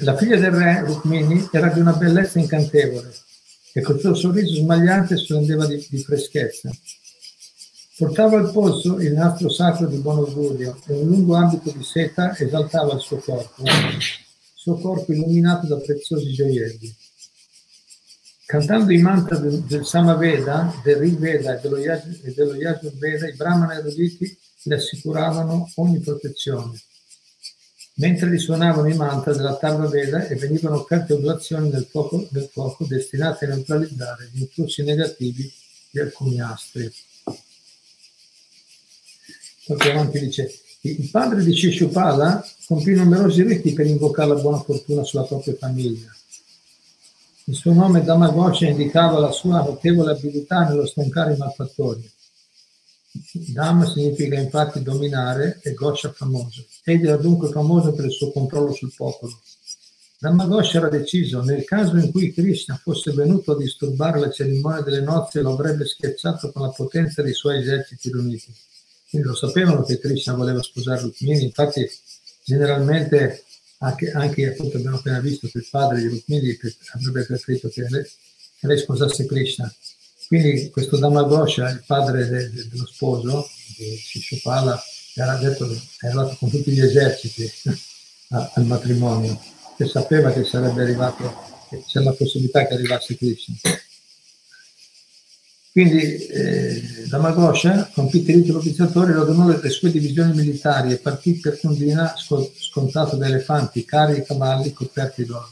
La 0.00 0.16
figlia 0.16 0.38
del 0.38 0.50
re, 0.50 0.80
Rukmini, 0.80 1.48
era 1.52 1.68
di 1.68 1.80
una 1.80 1.92
bellezza 1.92 2.38
incantevole 2.38 3.12
e 3.72 3.82
col 3.82 4.00
suo 4.00 4.14
sorriso 4.14 4.54
smagliante 4.54 5.18
splendeva 5.18 5.66
di, 5.66 5.86
di 5.90 5.98
freschezza. 5.98 6.70
Portava 7.98 8.38
al 8.38 8.50
polso 8.50 8.98
il 9.00 9.12
nastro 9.12 9.50
sacro 9.50 9.86
di 9.86 9.98
buon 9.98 10.18
augurio 10.18 10.80
e 10.86 10.94
un 10.94 11.06
lungo 11.06 11.36
abito 11.36 11.70
di 11.70 11.82
seta 11.82 12.34
esaltava 12.36 12.94
il 12.94 13.00
suo 13.00 13.18
corpo, 13.18 13.62
il 13.62 14.00
suo 14.54 14.76
corpo 14.76 15.12
illuminato 15.12 15.66
da 15.66 15.76
preziosi 15.76 16.32
gioielli. 16.32 16.94
Cantando 18.46 18.92
i 18.92 18.98
mantra 18.98 19.36
del, 19.38 19.60
del 19.62 19.84
Samaveda, 19.84 20.80
del 20.82 20.96
Rigveda 20.96 21.58
e 21.58 21.60
dello, 21.60 21.76
e 21.76 22.32
dello 22.34 22.54
Yajurveda, 22.54 23.28
i 23.28 23.34
brahmana 23.34 23.76
eruditi 23.76 24.38
le 24.62 24.74
assicuravano 24.76 25.70
ogni 25.76 25.98
protezione 25.98 26.80
mentre 27.96 28.28
risuonavano 28.28 28.88
i 28.88 28.96
mantra 28.96 29.32
della 29.34 29.56
Tarva 29.56 29.86
Veda 29.88 30.26
e 30.26 30.34
venivano 30.34 30.80
offerte 30.80 31.14
oblazioni 31.14 31.70
del 31.70 31.86
fuoco, 31.90 32.26
del 32.30 32.48
fuoco 32.50 32.84
destinate 32.84 33.46
a 33.46 33.48
neutralizzare 33.48 34.30
gli 34.32 34.42
influssi 34.42 34.82
negativi 34.82 35.50
di 35.90 36.00
alcuni 36.00 36.40
astri. 36.40 36.92
Poi 39.66 39.90
avanti 39.90 40.18
dice, 40.20 40.60
il 40.82 41.08
padre 41.10 41.42
di 41.42 41.54
Shishupala 41.54 42.46
compì 42.66 42.92
numerosi 42.92 43.42
riti 43.42 43.72
per 43.72 43.86
invocare 43.86 44.28
la 44.28 44.40
buona 44.40 44.60
fortuna 44.60 45.02
sulla 45.02 45.24
propria 45.24 45.56
famiglia. 45.58 46.14
Il 47.48 47.54
suo 47.54 47.72
nome 47.72 48.02
Damagosha 48.02 48.66
indicava 48.66 49.20
la 49.20 49.30
sua 49.30 49.62
notevole 49.62 50.10
abilità 50.10 50.66
nello 50.68 50.84
stoncare 50.84 51.34
i 51.34 51.36
malfattori. 51.36 52.10
Dhamma 53.52 53.86
significa 53.86 54.36
infatti 54.36 54.82
dominare 54.82 55.60
e 55.62 55.72
Gosha 55.72 56.10
famoso. 56.10 56.64
Egli 56.82 57.06
era 57.06 57.16
dunque 57.16 57.52
famoso 57.52 57.92
per 57.92 58.06
il 58.06 58.10
suo 58.10 58.32
controllo 58.32 58.72
sul 58.72 58.92
popolo. 58.92 59.40
Dhamma-Gosha 60.18 60.78
era 60.78 60.88
deciso, 60.88 61.40
nel 61.42 61.62
caso 61.62 61.96
in 61.96 62.10
cui 62.10 62.32
Krishna 62.32 62.80
fosse 62.82 63.12
venuto 63.12 63.52
a 63.52 63.56
disturbare 63.56 64.18
la 64.18 64.30
cerimonia 64.32 64.80
delle 64.80 65.02
nozze, 65.02 65.40
lo 65.40 65.52
avrebbe 65.52 65.86
schiacciato 65.86 66.50
con 66.50 66.62
la 66.62 66.70
potenza 66.70 67.22
dei 67.22 67.32
suoi 67.32 67.60
eserciti 67.60 68.10
riuniti. 68.10 68.52
Quindi 69.08 69.28
lo 69.28 69.36
sapevano 69.36 69.84
che 69.84 70.00
Krishna 70.00 70.34
voleva 70.34 70.62
sposare 70.62 71.02
Rukmini, 71.02 71.44
infatti 71.44 71.88
generalmente 72.42 73.44
anche, 73.78 74.10
anche 74.10 74.48
appunto 74.48 74.76
abbiamo 74.76 74.96
appena 74.96 75.20
visto 75.20 75.48
che 75.48 75.58
il 75.58 75.66
padre 75.70 76.00
di 76.00 76.08
Rukmini 76.08 76.58
avrebbe 76.94 77.24
preferito 77.24 77.68
che 77.68 77.86
lei, 77.88 78.04
che 78.58 78.76
sposasse 78.78 79.26
Krishna 79.26 79.72
quindi 80.26 80.70
questo 80.70 80.98
Damagosha, 80.98 81.70
il 81.70 81.84
padre 81.86 82.26
de, 82.26 82.50
de, 82.50 82.68
dello 82.68 82.86
sposo, 82.86 83.48
di 83.76 83.96
Shishupala, 83.96 84.82
era, 85.14 85.36
detto, 85.36 85.70
è 86.00 86.06
arrivato 86.06 86.36
con 86.38 86.50
tutti 86.50 86.72
gli 86.72 86.80
eserciti 86.80 87.50
a, 88.30 88.50
al 88.54 88.64
matrimonio, 88.64 89.40
che 89.76 89.86
sapeva 89.86 90.32
che 90.32 90.44
sarebbe 90.44 90.82
arrivato, 90.82 91.32
che 91.68 91.82
c'era 91.86 92.06
la 92.06 92.12
possibilità 92.12 92.66
che 92.66 92.74
arrivasse 92.74 93.16
Krishna. 93.16 93.54
Quindi 95.76 96.26
eh, 96.28 96.82
Damagosha, 97.06 97.90
con 97.92 98.08
tutti 98.08 98.30
i 98.30 98.34
riti 98.36 98.50
propizzatori, 98.50 99.12
ordinò 99.12 99.46
le 99.46 99.68
sue 99.68 99.90
divisioni 99.90 100.34
militari 100.34 100.90
e 100.90 100.96
partì 100.96 101.34
per 101.34 101.60
Kundina 101.60 102.14
scontato 102.16 103.16
da 103.16 103.26
elefanti, 103.26 103.84
carri 103.84 104.16
e 104.16 104.22
cavalli 104.22 104.72
coperti 104.72 105.26
d'oro. 105.26 105.50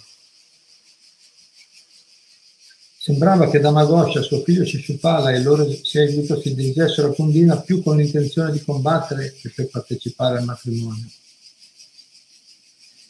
Sembrava 2.96 3.50
che 3.50 3.60
Damagosha, 3.60 4.22
suo 4.22 4.42
figlio 4.42 4.64
Shishupala 4.64 5.30
e 5.30 5.36
il 5.36 5.42
loro 5.42 5.68
seguito 5.82 6.40
si 6.40 6.54
dirigessero 6.54 7.10
a 7.10 7.14
Kundina 7.14 7.60
più 7.60 7.82
con 7.82 7.98
l'intenzione 7.98 8.50
di 8.50 8.64
combattere 8.64 9.34
che 9.38 9.50
per 9.50 9.68
partecipare 9.68 10.38
al 10.38 10.44
matrimonio. 10.44 11.04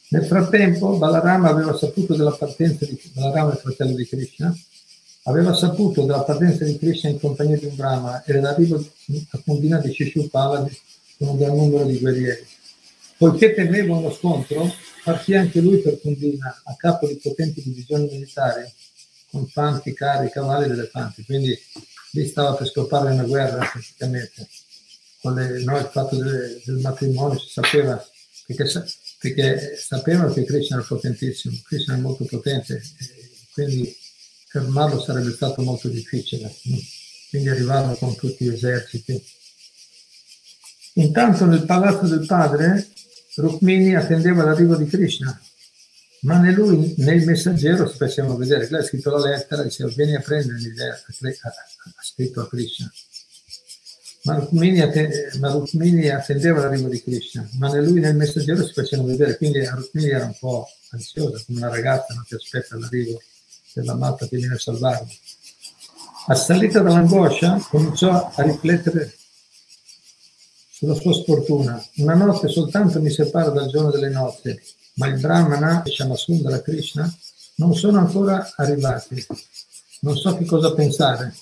Nel 0.09 0.25
frattempo 0.25 0.97
Balarama 0.97 1.49
aveva 1.49 1.77
saputo 1.77 2.17
della 2.17 2.33
partenza 2.33 2.85
di 2.85 3.01
Balarama, 3.13 3.53
il 3.53 3.59
fratello 3.59 3.95
di 3.95 4.05
Krishna, 4.05 4.53
aveva 5.25 5.55
saputo 5.55 6.05
della 6.05 6.23
partenza 6.23 6.65
di 6.65 6.79
Krishna 6.79 7.11
in 7.11 7.21
compagnia 7.21 7.57
di 7.57 7.67
un 7.67 7.77
Brahma 7.77 8.23
e 8.25 8.33
dell'arrivo 8.33 8.77
a 9.31 9.39
Kundina 9.39 9.79
di 9.79 9.93
Shishupala 9.93 10.69
con 11.19 11.29
un 11.29 11.39
gran 11.39 11.57
numero 11.57 11.85
di 11.85 11.99
guerrieri. 11.99 12.47
Poiché 13.17 13.55
temeva 13.55 13.97
uno 13.97 14.13
scontro, 14.13 14.71
partì 15.03 15.35
anche 15.35 15.61
lui 15.61 15.79
per 15.79 16.01
Kundina 16.01 16.63
a 16.65 16.75
capo 16.77 17.07
di 17.07 17.17
potenti 17.17 17.63
divisioni 17.63 18.09
militari 18.11 18.71
con 19.31 19.47
fanti, 19.47 19.95
carri, 19.95 20.31
cavalli 20.31 20.67
ed 20.67 20.73
elefanti. 20.73 21.25
Quindi 21.25 21.59
lì 22.13 22.27
stava 22.27 22.55
per 22.55 22.69
scoppare 22.69 23.13
una 23.13 23.25
guerra 23.25 23.69
praticamente. 23.71 24.47
Con 25.21 25.35
le, 25.35 25.63
no, 25.65 25.79
il 25.79 25.89
fatto 25.91 26.17
del, 26.17 26.61
del 26.65 26.77
matrimonio 26.77 27.39
si 27.39 27.49
sapeva, 27.49 28.05
perché, 28.47 28.71
perché, 29.19 29.77
sapevano 29.79 30.33
che 30.35 30.45
Krishna 30.45 30.77
era 30.77 30.85
potentissimo, 30.87 31.57
Krishna 31.65 31.95
è 31.95 31.99
molto 31.99 32.25
potente, 32.25 32.83
quindi 33.55 33.97
fermarlo 34.55 35.01
sarebbe 35.01 35.33
stato 35.33 35.63
molto 35.63 35.89
difficile. 35.89 36.55
Quindi 37.29 37.49
arrivarono 37.49 37.95
con 37.95 38.15
tutti 38.15 38.45
gli 38.45 38.53
eserciti. 38.53 39.21
Intanto 40.95 41.45
nel 41.47 41.65
palazzo 41.65 42.07
del 42.07 42.25
padre 42.25 42.87
Rukmini 43.35 43.97
attendeva 43.97 44.45
l'arrivo 44.45 44.77
di 44.77 44.87
Krishna 44.87 45.37
ma 46.21 46.39
né 46.39 46.53
lui 46.53 46.95
né 46.99 47.15
il 47.15 47.27
messaggero 47.27 47.89
si 47.89 47.97
facevano 47.97 48.37
vedere. 48.37 48.69
Lei 48.71 48.81
ha 48.81 48.85
scritto 48.85 49.11
la 49.11 49.29
lettera 49.29 49.61
e 49.61 49.65
diceva 49.65 49.91
vieni 49.95 50.15
a 50.15 50.21
prendere 50.21 50.59
l'idea, 50.59 50.95
ha 50.95 52.03
scritto 52.03 52.41
a 52.41 52.49
Krishna. 52.49 52.91
ma 54.23 54.35
Rukmini, 54.37 56.09
attendeva 56.09 56.61
l'arrivo 56.61 56.89
di 56.89 57.03
Krishna, 57.03 57.47
ma 57.59 57.75
lui 57.81 58.01
nel 58.01 58.17
messaggero 58.17 58.65
si 58.65 58.73
facevano 58.73 59.09
vedere, 59.09 59.37
quindi 59.37 59.67
Rukmini 59.67 60.11
era 60.11 60.25
un 60.25 60.37
po' 60.39 60.67
ansiosa, 60.91 61.43
come 61.45 61.59
una 61.59 61.69
ragazza 61.69 62.25
che 62.27 62.37
aspetta 62.37 62.79
l'arrivo 62.79 63.21
della 63.75 63.95
matta 63.95 64.27
che 64.27 64.37
viene 64.37 64.55
a 64.55 64.59
salvarlo. 64.59 65.09
Assalita 66.27 66.81
dall'angoscia, 66.81 67.59
cominciò 67.69 68.31
a 68.35 68.43
riflettere 68.43 69.15
sulla 70.71 70.95
sua 70.95 71.13
sfortuna. 71.13 71.85
Una 71.97 72.15
notte 72.15 72.49
soltanto 72.49 73.01
mi 73.01 73.11
separa 73.11 73.51
dal 73.51 73.69
giorno 73.69 73.91
delle 73.91 74.09
nozze, 74.09 74.63
ma 74.95 75.07
il 75.09 75.21
Brahmana 75.21 75.83
e 75.83 75.91
Shamasundara 75.91 76.63
Krishna 76.63 77.13
non 77.57 77.75
sono 77.75 77.99
ancora 77.99 78.53
arrivati. 78.57 79.25
Non 80.01 80.17
so 80.17 80.37
che 80.37 80.45
cosa 80.45 80.73
pensare. 80.73 81.35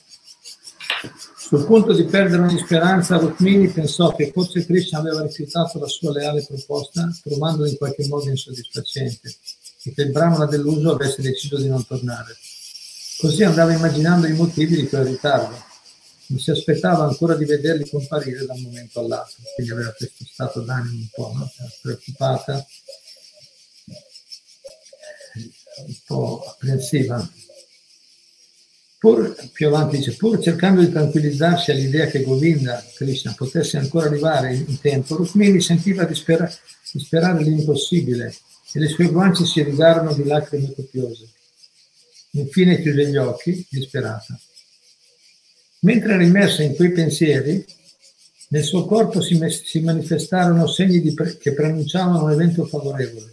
Sul 1.37 1.67
punto 1.67 1.93
di 1.93 2.05
perdere 2.05 2.43
ogni 2.43 2.59
speranza, 2.59 3.19
Rukmini 3.19 3.69
pensò 3.69 4.15
che 4.15 4.31
forse 4.33 4.65
Krishna 4.65 4.99
aveva 5.01 5.23
rifiutato 5.23 5.79
la 5.79 5.87
sua 5.87 6.13
leale 6.13 6.45
proposta, 6.47 7.11
trovandolo 7.23 7.69
in 7.69 7.77
qualche 7.77 8.07
modo 8.07 8.29
insoddisfacente, 8.29 9.35
il 9.85 10.11
Brahmana 10.11 10.47
deluso 10.47 10.93
avesse 10.93 11.23
deciso 11.23 11.57
di 11.57 11.69
non 11.69 11.85
tornare. 11.85 12.37
Così 13.19 13.43
andava 13.43 13.73
immaginando 13.73 14.27
i 14.27 14.33
motivi 14.33 14.77
di 14.77 14.89
quel 14.89 15.05
ritardo. 15.05 15.71
Non 16.27 16.39
si 16.39 16.51
aspettava 16.51 17.05
ancora 17.05 17.35
di 17.35 17.45
vederli 17.45 17.89
comparire 17.89 18.47
da 18.47 18.55
un 18.55 18.63
momento 18.63 19.01
all'altro, 19.01 19.43
quindi 19.55 19.73
aveva 19.73 19.93
questo 19.93 20.25
stato 20.25 20.61
d'animo 20.61 20.97
un 20.97 21.09
po' 21.13 21.33
no? 21.35 21.51
preoccupata, 21.83 22.67
un 25.87 25.97
po' 26.07 26.45
apprensiva. 26.47 27.31
Pur, 28.99 29.35
più 29.53 29.67
avanti 29.67 29.97
dice, 29.97 30.15
pur 30.15 30.41
cercando 30.41 30.81
di 30.81 30.91
tranquillizzarsi 30.91 31.73
all'idea 31.73 32.07
che 32.07 32.23
Govinda, 32.23 32.85
Krishna, 32.95 33.35
potesse 33.37 33.77
ancora 33.77 34.07
arrivare 34.07 34.55
in 34.55 34.81
tempo, 34.81 35.17
Rukmini 35.17 35.61
sentiva 35.61 36.05
di, 36.05 36.15
spera, 36.15 36.49
di 36.93 37.01
sperare 37.01 37.43
l'impossibile 37.43 38.33
e 38.73 38.79
le 38.79 38.89
sue 38.89 39.09
guance 39.09 39.45
si 39.45 39.63
rigarono 39.63 40.13
di 40.15 40.25
lacrime 40.25 40.73
copiose. 40.75 41.29
Infine 42.33 42.81
chiuse 42.81 43.09
gli 43.09 43.17
occhi, 43.17 43.67
disperata. 43.69 44.39
Mentre 45.81 46.15
era 46.15 46.23
immersa 46.23 46.63
in 46.63 46.75
quei 46.75 46.93
pensieri, 46.93 47.65
nel 48.49 48.65
suo 48.65 48.85
corpo 48.85 49.21
si, 49.21 49.37
mes- 49.37 49.65
si 49.65 49.81
manifestarono 49.81 50.67
segni 50.67 51.13
pre- 51.15 51.37
che 51.39 51.53
preannunciavano 51.53 52.25
un 52.25 52.31
evento 52.31 52.67
favorevole. 52.67 53.33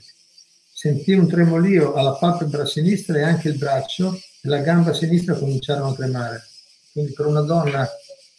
Sentì 0.71 1.13
un 1.13 1.27
tremolio 1.27 1.93
alla 1.93 2.13
palpebra 2.13 2.65
sinistra 2.65 3.17
e 3.17 3.23
anche 3.23 3.49
il 3.49 3.57
braccio 3.57 4.13
e 4.15 4.47
la 4.47 4.59
gamba 4.59 4.93
sinistra 4.93 5.35
cominciarono 5.35 5.89
a 5.89 5.95
tremare. 5.95 6.43
Quindi 6.91 7.11
per 7.13 7.25
una 7.25 7.41
donna, 7.41 7.87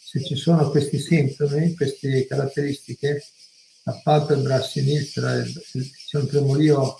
se 0.03 0.23
ci 0.23 0.35
sono 0.35 0.69
questi 0.71 0.99
sintomi, 0.99 1.75
queste 1.75 2.25
caratteristiche, 2.25 3.23
la 3.83 3.99
palpebra 4.03 4.61
sinistra, 4.61 5.41
c'è 5.43 6.17
un 6.17 6.27
tremolio, 6.27 6.97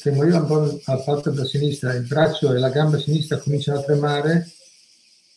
tremolio 0.00 0.80
alla 0.84 1.02
palpebra 1.02 1.44
sinistra, 1.44 1.94
il 1.94 2.06
braccio 2.06 2.52
e 2.52 2.58
la 2.58 2.70
gamba 2.70 2.98
sinistra 2.98 3.38
cominciano 3.38 3.78
a 3.78 3.82
tremare, 3.82 4.50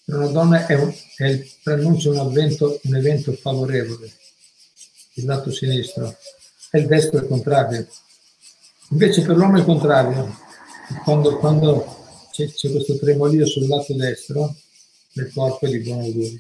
per 0.04 0.16
una 0.16 0.28
donna 0.28 0.66
è, 0.66 0.74
un, 0.74 0.94
è 1.18 1.26
il 1.26 1.50
preannuncio 1.62 2.12
un 2.12 2.32
evento, 2.32 2.80
un 2.84 2.96
evento 2.96 3.34
favorevole, 3.34 4.12
il 5.14 5.26
lato 5.26 5.52
sinistro 5.52 6.18
e 6.72 6.80
il 6.80 6.88
destro 6.88 7.20
è 7.20 7.22
il 7.22 7.28
contrario. 7.28 7.88
Invece 8.90 9.22
per 9.22 9.38
l'uomo 9.38 9.56
è 9.56 9.60
il 9.60 9.66
contrario, 9.66 10.36
quando, 11.04 11.38
quando 11.38 12.28
c'è, 12.32 12.52
c'è, 12.52 12.72
questo 12.72 12.98
tremolio 12.98 13.46
sul 13.46 13.68
lato 13.68 13.94
destro 13.94 14.56
del 15.14 15.32
corpo 15.32 15.66
è 15.66 15.70
di 15.70 15.80
buon 15.80 16.00
augurio. 16.00 16.40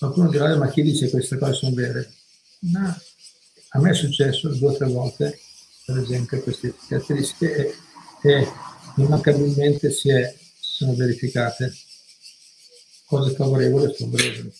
Qualcuno 0.00 0.30
dirà, 0.30 0.56
ma 0.56 0.70
chi 0.70 0.80
dice 0.80 1.04
che 1.04 1.10
queste 1.10 1.36
cose 1.36 1.52
sono 1.52 1.74
vere? 1.74 2.10
Ma 2.60 2.98
a 3.68 3.78
me 3.80 3.90
è 3.90 3.94
successo 3.94 4.48
due 4.48 4.70
o 4.70 4.72
tre 4.74 4.86
volte, 4.86 5.38
per 5.84 5.98
esempio, 5.98 6.40
queste 6.40 6.74
caratteristiche 6.88 7.54
e, 8.22 8.30
e 8.30 8.48
immancabilmente 8.96 9.90
si, 9.90 10.08
è, 10.08 10.34
sono 10.58 10.94
verificate 10.94 11.70
cose 13.04 13.34
favorevoli 13.34 13.90
e 13.90 13.94
sfavorevoli. 13.94 14.52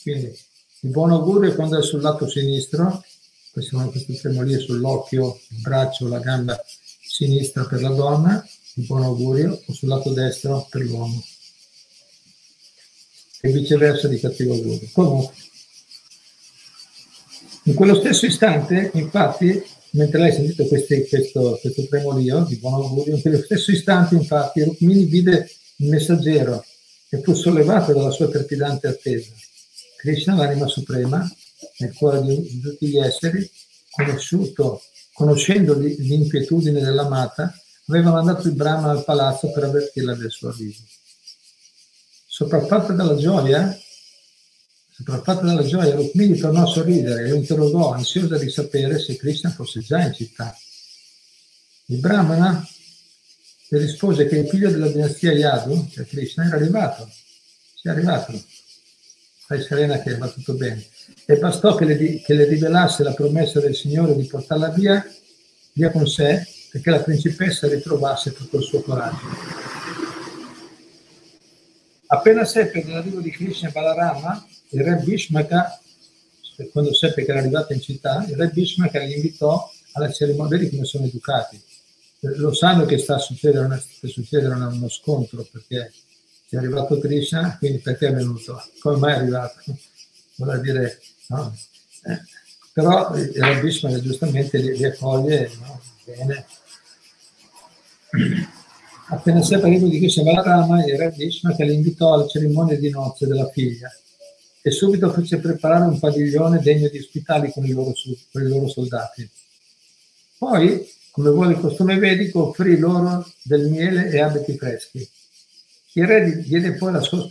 Quindi 0.00 0.38
il 0.80 0.90
buon 0.90 1.10
augurio 1.10 1.50
è 1.50 1.54
quando 1.54 1.78
è 1.78 1.82
sul 1.82 2.00
lato 2.00 2.26
sinistro 2.26 3.04
questo, 3.52 3.76
questo 3.90 4.14
tremolio 4.14 4.58
sull'occhio, 4.58 5.38
il 5.48 5.60
braccio, 5.60 6.08
la 6.08 6.18
gamba 6.18 6.58
sinistra 7.02 7.66
per 7.66 7.82
la 7.82 7.90
donna, 7.90 8.42
il 8.76 8.86
buon 8.86 9.02
augurio, 9.02 9.62
o 9.66 9.72
sul 9.74 9.88
lato 9.88 10.14
destro 10.14 10.66
per 10.70 10.80
l'uomo. 10.80 11.22
E 13.44 13.50
viceversa 13.50 14.06
di 14.06 14.20
cattivo 14.20 14.54
augurio. 14.54 14.88
Comunque, 14.92 15.34
in 17.64 17.74
quello 17.74 17.96
stesso 17.96 18.24
istante, 18.26 18.92
infatti, 18.94 19.60
mentre 19.90 20.20
lei 20.20 20.30
ha 20.30 20.34
sentito 20.34 20.64
questi, 20.66 21.06
questo, 21.08 21.58
questo 21.60 21.86
tremolio 21.88 22.44
di 22.44 22.56
buon 22.56 22.74
augurio, 22.74 23.16
in 23.16 23.20
quello 23.20 23.42
stesso 23.42 23.72
istante, 23.72 24.14
infatti, 24.14 24.62
Rukmini 24.62 25.06
vide 25.06 25.50
il 25.78 25.88
messaggero 25.88 26.64
e 27.08 27.20
fu 27.20 27.34
sollevato 27.34 27.92
dalla 27.92 28.10
sua 28.12 28.28
trepidante 28.28 28.86
attesa. 28.86 29.32
Krishna, 29.96 30.36
l'anima 30.36 30.68
suprema, 30.68 31.28
nel 31.78 31.92
cuore 31.94 32.22
di, 32.22 32.60
tutti 32.60 32.86
gli 32.86 32.98
esseri, 32.98 33.48
conosciuto, 33.90 34.82
conoscendo 35.12 35.74
l'inquietudine 35.74 36.80
dell'amata, 36.80 37.52
aveva 37.88 38.12
mandato 38.12 38.46
il 38.46 38.54
Brahma 38.54 38.90
al 38.90 39.04
palazzo 39.04 39.50
per 39.50 39.64
avvertirla 39.64 40.14
del 40.14 40.30
suo 40.30 40.48
arrivo. 40.48 40.78
Sopraffatta 42.34 42.94
dalla 42.94 43.14
gioia, 43.16 43.78
sopraffatta 44.90 45.42
dalla 45.42 45.66
gioia, 45.66 45.94
Rukmini 45.94 46.38
tornò 46.38 46.62
a 46.62 46.66
sorridere 46.66 47.24
e 47.24 47.28
lo 47.28 47.34
interrogò, 47.34 47.92
ansiosa 47.92 48.38
di 48.38 48.48
sapere 48.48 48.98
se 48.98 49.18
Krishna 49.18 49.50
fosse 49.50 49.80
già 49.80 50.00
in 50.00 50.14
città. 50.14 50.56
Il 51.88 51.98
Brahmana 51.98 52.66
le 53.68 53.78
rispose 53.78 54.26
che 54.28 54.38
il 54.38 54.48
figlio 54.48 54.70
della 54.70 54.88
dinastia 54.88 55.30
Yadu, 55.32 55.90
cioè 55.90 56.06
Krishna, 56.06 56.46
era 56.46 56.56
arrivato. 56.56 57.06
Si 57.74 57.88
è 57.88 57.90
arrivato. 57.90 58.32
Fai 59.44 59.60
serena 59.60 60.00
che 60.00 60.16
va 60.16 60.28
tutto 60.30 60.54
bene 60.54 60.86
e 61.26 61.36
bastò 61.36 61.74
che 61.74 61.84
le, 61.84 62.22
che 62.22 62.32
le 62.32 62.46
rivelasse 62.46 63.02
la 63.02 63.12
promessa 63.12 63.60
del 63.60 63.76
Signore 63.76 64.16
di 64.16 64.24
portarla 64.24 64.70
via, 64.70 65.06
via 65.74 65.90
con 65.90 66.08
sé 66.08 66.46
perché 66.70 66.88
la 66.88 67.02
principessa 67.02 67.68
ritrovasse 67.68 68.32
tutto 68.32 68.56
il 68.56 68.64
suo 68.64 68.80
coraggio. 68.80 69.81
Appena 72.12 72.44
seppe 72.44 72.84
dell'arrivo 72.84 73.20
di 73.20 73.30
Krishna 73.30 73.70
Balarama, 73.70 74.46
il 74.70 74.82
re 74.82 74.96
Bhishmaka, 74.96 75.80
quando 76.70 76.92
seppe 76.92 77.24
che 77.24 77.30
era 77.30 77.40
arrivato 77.40 77.72
in 77.72 77.80
città, 77.80 78.22
il 78.28 78.36
re 78.36 78.48
Bhishmaka 78.48 78.98
li 78.98 79.14
invitò 79.14 79.70
alla 79.92 80.12
cerimonia, 80.12 80.58
vedi 80.58 80.70
come 80.70 80.84
sono 80.84 81.06
educati. 81.06 81.58
Lo 82.20 82.52
sanno 82.52 82.84
che 82.84 82.98
sta 82.98 83.14
a 83.14 83.18
succedere, 83.18 83.82
che 83.98 84.08
succedere 84.08 84.54
uno 84.54 84.88
scontro 84.90 85.46
perché 85.50 85.90
è 86.50 86.56
arrivato 86.56 86.98
Krishna, 86.98 87.56
quindi 87.56 87.78
perché 87.78 88.08
è 88.08 88.12
venuto? 88.12 88.62
Come 88.80 88.98
mai 88.98 89.12
è 89.14 89.16
arrivato? 89.16 89.62
Vuol 90.36 90.60
dire 90.60 91.00
No? 91.28 91.56
Eh, 92.04 92.20
però 92.74 93.14
il 93.16 93.32
rabbismo 93.36 93.98
giustamente 94.00 94.58
li, 94.58 94.76
li 94.76 94.84
accoglie 94.84 95.50
no? 95.58 95.80
bene. 96.04 96.46
Appena 99.12 99.42
seppe 99.42 99.66
arrivo 99.66 99.88
di 99.88 99.98
Krishna 99.98 100.22
Balarama, 100.22 100.84
il 100.84 100.96
re 100.96 101.12
che 101.12 101.64
li 101.64 101.74
invitò 101.74 102.14
alla 102.14 102.26
cerimonia 102.26 102.78
di 102.78 102.88
nozze 102.88 103.26
della 103.26 103.48
figlia 103.50 103.90
e 104.62 104.70
subito 104.70 105.10
fece 105.12 105.38
preparare 105.38 105.84
un 105.84 105.98
padiglione 105.98 106.60
degno 106.60 106.88
di 106.88 106.98
ospitarli 106.98 107.52
con 107.52 107.64
i 107.66 107.72
loro, 107.72 107.92
con 108.32 108.42
i 108.42 108.48
loro 108.48 108.68
soldati. 108.68 109.28
Poi, 110.38 110.88
come 111.10 111.30
vuole 111.30 111.52
il 111.52 111.60
costume 111.60 111.98
vedico, 111.98 112.48
offrì 112.48 112.78
loro 112.78 113.26
del 113.42 113.68
miele 113.68 114.08
e 114.08 114.20
abiti 114.20 114.56
freschi 114.56 115.06
il 115.94 116.06
re 116.06 116.40
diede 116.40 116.72
poi 116.72 116.90
la 116.90 117.00
sua, 117.00 117.28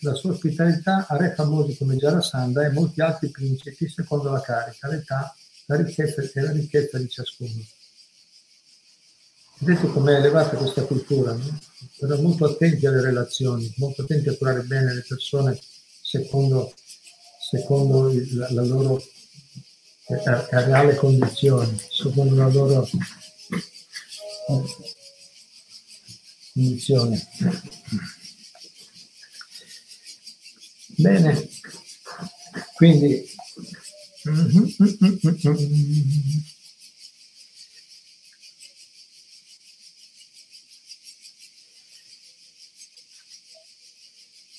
la 0.00 0.14
sua, 0.14 0.30
ospitalità 0.30 1.06
a 1.06 1.16
re 1.18 1.34
famosi 1.34 1.76
come 1.76 1.96
Jarasandha 1.96 2.64
e 2.64 2.70
molti 2.70 3.02
altri 3.02 3.28
principi 3.28 3.86
secondo 3.86 4.30
la 4.30 4.40
carica, 4.40 4.88
l'età 4.88 5.34
la 5.66 5.76
ricchezza 5.76 6.22
e 6.22 6.40
la 6.40 6.52
ricchezza 6.52 6.96
di 6.96 7.06
ciascuno. 7.06 7.62
Vedete 9.60 9.88
com'è 9.88 10.14
elevata 10.14 10.56
questa 10.56 10.84
cultura? 10.84 11.32
No? 11.32 11.58
Erano 12.00 12.22
molto 12.22 12.44
attenti 12.44 12.86
alle 12.86 13.00
relazioni, 13.00 13.72
molto 13.78 14.02
attenti 14.02 14.28
a 14.28 14.36
curare 14.36 14.62
bene 14.62 14.94
le 14.94 15.04
persone 15.06 15.58
secondo, 16.00 16.72
secondo 17.50 18.12
la, 18.34 18.52
la, 18.52 18.62
loro 18.62 19.02
eh, 20.06 20.64
reale 20.64 20.94
condizione, 20.94 21.76
secondo 21.90 22.36
la 22.36 22.48
loro 22.48 22.88
condizione. 26.52 27.26
Bene, 30.96 31.48
quindi 32.76 33.28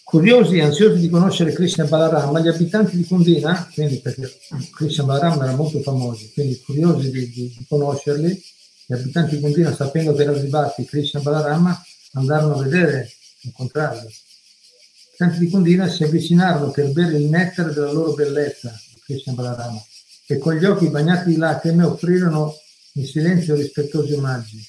Curiosi 0.10 0.58
e 0.58 0.64
ansiosi 0.64 1.02
di 1.02 1.08
conoscere 1.08 1.54
Krishna 1.54 1.86
Balarama, 1.86 2.40
gli 2.40 2.48
abitanti 2.48 2.98
di 2.98 3.06
Kundina, 3.06 3.70
quindi 3.72 4.00
perché 4.00 4.40
Krishna 4.74 5.04
Balarama 5.04 5.44
erano 5.44 5.58
molto 5.58 5.82
famosi, 5.82 6.32
quindi 6.34 6.60
curiosi 6.66 7.12
di, 7.12 7.30
di, 7.30 7.56
di 7.56 7.66
conoscerli, 7.70 8.44
gli 8.88 8.94
abitanti 8.94 9.36
di 9.36 9.42
Kundina, 9.42 9.72
sapendo 9.72 10.16
che 10.16 10.24
erano 10.24 10.40
arrivati 10.40 10.84
Krishna 10.84 11.20
Balarama, 11.20 11.80
andarono 12.14 12.56
a 12.56 12.64
vedere, 12.64 13.08
incontrarli. 13.42 14.08
Gli 14.08 15.06
abitanti 15.10 15.46
di 15.46 15.52
Kundina 15.52 15.88
si 15.88 16.04
avvicinarono 16.04 16.72
per 16.72 16.92
bere 16.92 17.16
il 17.16 17.26
nettare 17.26 17.72
della 17.72 17.92
loro 17.92 18.14
bellezza, 18.14 18.74
Krishna 19.06 19.34
Balarama, 19.34 19.80
e 20.26 20.40
con 20.40 20.56
gli 20.56 20.66
occhi 20.66 20.90
bagnati 20.90 21.30
di 21.30 21.38
lacrime 21.38 21.84
offrirono 21.84 22.56
in 22.94 23.06
silenzio 23.06 23.54
rispettosi 23.54 24.14
omaggi. 24.14 24.68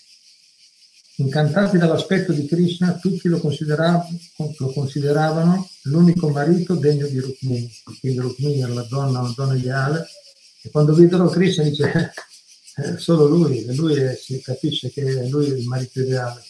Incantati 1.20 1.76
dall'aspetto 1.76 2.32
di 2.32 2.46
Krishna, 2.46 2.94
tutti 2.94 3.28
lo, 3.28 3.38
consideravano, 3.40 4.18
lo 4.56 4.72
consideravano 4.72 5.68
l'unico 5.82 6.30
marito 6.30 6.76
degno 6.76 7.06
di 7.06 7.20
Rukmini. 7.20 7.70
Quindi 8.00 8.18
Rukmini 8.20 8.62
era 8.62 8.72
la 8.72 8.86
donna, 8.88 9.20
una 9.20 9.34
donna 9.36 9.54
ideale, 9.54 10.06
e 10.62 10.70
quando 10.70 10.94
videro 10.94 11.28
Krishna 11.28 11.64
dice 11.64 12.12
eh, 12.76 12.96
solo 12.96 13.26
lui, 13.26 13.66
e 13.66 13.74
lui 13.74 13.96
è, 13.96 14.16
si 14.16 14.40
capisce 14.40 14.90
che 14.90 15.02
è 15.02 15.26
lui 15.26 15.48
il 15.48 15.66
marito 15.66 16.00
ideale. 16.00 16.42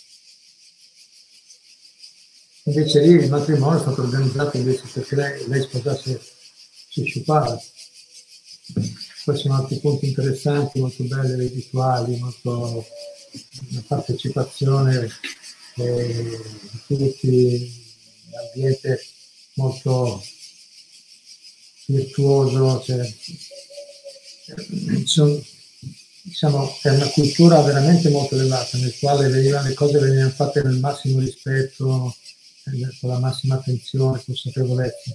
Invece 2.64 3.00
lì 3.00 3.24
il 3.24 3.28
matrimonio 3.28 3.78
è 3.78 3.82
stato 3.82 4.02
organizzato 4.02 4.56
invece 4.56 4.82
perché 4.92 5.16
lei, 5.16 5.48
lei 5.48 5.62
sposasse 5.62 6.20
Shishupala. 6.90 7.60
Poi 9.24 9.36
sono 9.36 9.56
altri 9.56 9.80
punti 9.80 10.06
interessanti, 10.06 10.78
molto 10.78 11.02
belli, 11.02 11.48
rituali, 11.48 12.16
molto 12.18 12.86
una 13.70 13.84
partecipazione 13.86 15.08
eh, 15.76 16.40
di 16.86 16.96
tutti, 16.96 17.82
un 18.26 18.38
ambiente 18.38 19.04
molto 19.54 20.22
virtuoso, 21.86 22.82
cioè, 22.82 23.14
sono, 25.04 25.42
diciamo, 26.22 26.78
è 26.82 26.90
una 26.90 27.08
cultura 27.08 27.60
veramente 27.62 28.08
molto 28.10 28.34
elevata, 28.34 28.78
nel 28.78 28.96
quale 28.98 29.28
venivano, 29.28 29.68
le 29.68 29.74
cose 29.74 29.98
venivano 29.98 30.30
fatte 30.30 30.62
nel 30.62 30.78
massimo 30.78 31.18
rispetto, 31.18 32.16
eh, 32.66 32.96
con 33.00 33.10
la 33.10 33.18
massima 33.18 33.56
attenzione, 33.56 34.22
consapevolezza. 34.24 35.14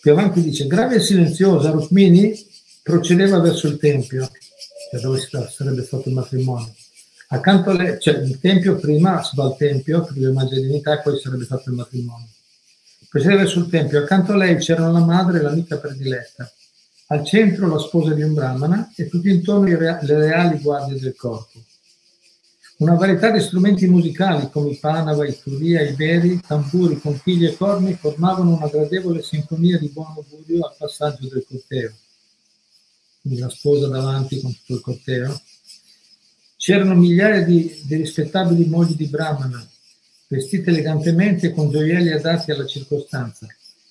Più 0.00 0.12
avanti 0.12 0.42
dice, 0.42 0.66
grave 0.66 0.96
e 0.96 1.00
silenziosa, 1.00 1.70
Rukmini 1.70 2.48
procedeva 2.82 3.38
verso 3.38 3.66
il 3.66 3.78
tempio 3.78 4.30
cioè 4.90 5.00
dove 5.00 5.20
sarebbe 5.48 5.84
stato 5.84 6.08
il 6.08 6.16
matrimonio. 6.16 6.74
Accanto 7.28 7.70
a 7.70 7.74
lei, 7.74 8.00
cioè 8.00 8.16
il 8.16 8.40
tempio 8.40 8.74
prima 8.74 9.22
si 9.22 9.36
va 9.36 9.44
al 9.44 9.56
tempio, 9.56 10.02
per 10.02 10.16
l'omaggio 10.16 10.54
di 10.54 10.62
divinità, 10.62 10.98
e 10.98 11.02
poi 11.02 11.16
sarebbe 11.20 11.44
stato 11.44 11.70
il 11.70 11.76
matrimonio. 11.76 12.26
Procedeva 13.08 13.46
sul 13.46 13.70
tempio, 13.70 14.00
accanto 14.00 14.32
a 14.32 14.36
lei 14.36 14.56
c'erano 14.56 14.90
la 14.90 15.04
madre 15.04 15.38
e 15.38 15.42
l'amica 15.42 15.78
prediletta. 15.78 16.50
Al 17.06 17.24
centro 17.24 17.68
la 17.68 17.78
sposa 17.78 18.14
di 18.14 18.22
un 18.22 18.34
brahmana 18.34 18.92
e 18.96 19.08
tutti 19.08 19.30
intorno 19.30 19.66
le 19.66 20.00
reali 20.00 20.58
guardie 20.58 20.98
del 20.98 21.14
corpo. 21.14 21.60
Una 22.78 22.94
varietà 22.94 23.30
di 23.30 23.40
strumenti 23.40 23.86
musicali 23.86 24.48
come 24.50 24.70
i 24.70 24.76
panava, 24.76 25.26
i 25.26 25.38
turia, 25.40 25.82
i 25.82 25.92
beri, 25.92 26.40
tamburi, 26.40 26.98
conchiglie 26.98 27.50
e 27.50 27.56
corni 27.56 27.94
formavano 27.94 28.54
una 28.56 28.68
gradevole 28.68 29.22
sinfonia 29.22 29.78
di 29.78 29.88
buon 29.88 30.14
augurio 30.16 30.64
al 30.66 30.74
passaggio 30.76 31.28
del 31.28 31.44
corteo 31.46 31.92
la 33.38 33.48
sposa 33.48 33.88
davanti 33.88 34.40
con 34.40 34.54
tutto 34.54 34.74
il 34.74 34.80
corteo. 34.80 35.40
C'erano 36.56 36.94
migliaia 36.94 37.42
di, 37.42 37.82
di 37.84 37.96
rispettabili 37.96 38.66
mogli 38.66 38.94
di 38.94 39.06
Brahmana, 39.06 39.66
vestite 40.28 40.70
elegantemente 40.70 41.52
con 41.52 41.70
gioielli 41.70 42.10
adatti 42.10 42.50
alla 42.50 42.66
circostanza, 42.66 43.46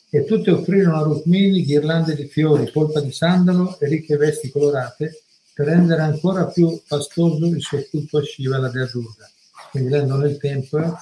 e 0.09 0.25
tutte 0.25 0.51
offrirono 0.51 0.97
a 0.97 1.03
Rukmini 1.03 1.63
ghirlande 1.63 2.15
di 2.15 2.27
fiori, 2.27 2.71
polpa 2.71 2.99
di 2.99 3.11
sandalo 3.11 3.79
e 3.79 3.87
ricche 3.87 4.17
vesti 4.17 4.49
colorate 4.49 5.23
per 5.53 5.67
rendere 5.67 6.01
ancora 6.01 6.47
più 6.47 6.81
fastoso 6.83 7.45
il 7.45 7.61
suo 7.61 7.85
culto 7.89 8.17
a 8.17 8.23
Shiva, 8.23 8.57
la 8.57 8.69
dea 8.69 8.89
Durga. 8.91 9.29
Quindi 9.71 9.89
lei 9.89 9.99
andò 9.99 10.17
nel 10.17 10.37
tempio, 10.37 10.97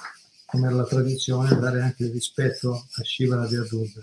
come 0.45 0.67
era 0.67 0.75
la 0.75 0.85
tradizione, 0.85 1.57
dare 1.59 1.81
anche 1.81 2.03
il 2.03 2.11
rispetto 2.11 2.87
a 2.91 3.03
Shiva, 3.03 3.35
la 3.35 3.47
dea 3.47 3.65
Durga. 3.69 4.01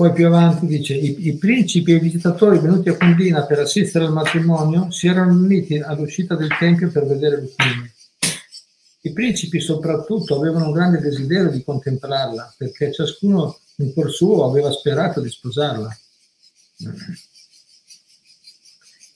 Poi 0.00 0.14
più 0.14 0.28
avanti 0.28 0.64
dice, 0.64 0.94
i, 0.94 1.26
i 1.26 1.36
principi 1.36 1.92
e 1.92 1.96
i 1.96 2.00
visitatori 2.00 2.58
venuti 2.58 2.88
a 2.88 2.96
Condina 2.96 3.44
per 3.44 3.58
assistere 3.58 4.06
al 4.06 4.14
matrimonio 4.14 4.90
si 4.90 5.08
erano 5.08 5.34
uniti 5.34 5.76
all'uscita 5.76 6.36
del 6.36 6.48
tempio 6.58 6.90
per 6.90 7.04
vedere 7.04 7.40
Rukmini. 7.40 7.92
I 9.02 9.12
principi 9.12 9.60
soprattutto 9.60 10.36
avevano 10.36 10.68
un 10.68 10.72
grande 10.72 11.00
desiderio 11.00 11.50
di 11.50 11.62
contemplarla, 11.62 12.54
perché 12.56 12.90
ciascuno 12.94 13.58
in 13.76 13.92
cuor 13.92 14.10
suo 14.10 14.46
aveva 14.46 14.70
sperato 14.70 15.20
di 15.20 15.28
sposarla. 15.28 15.94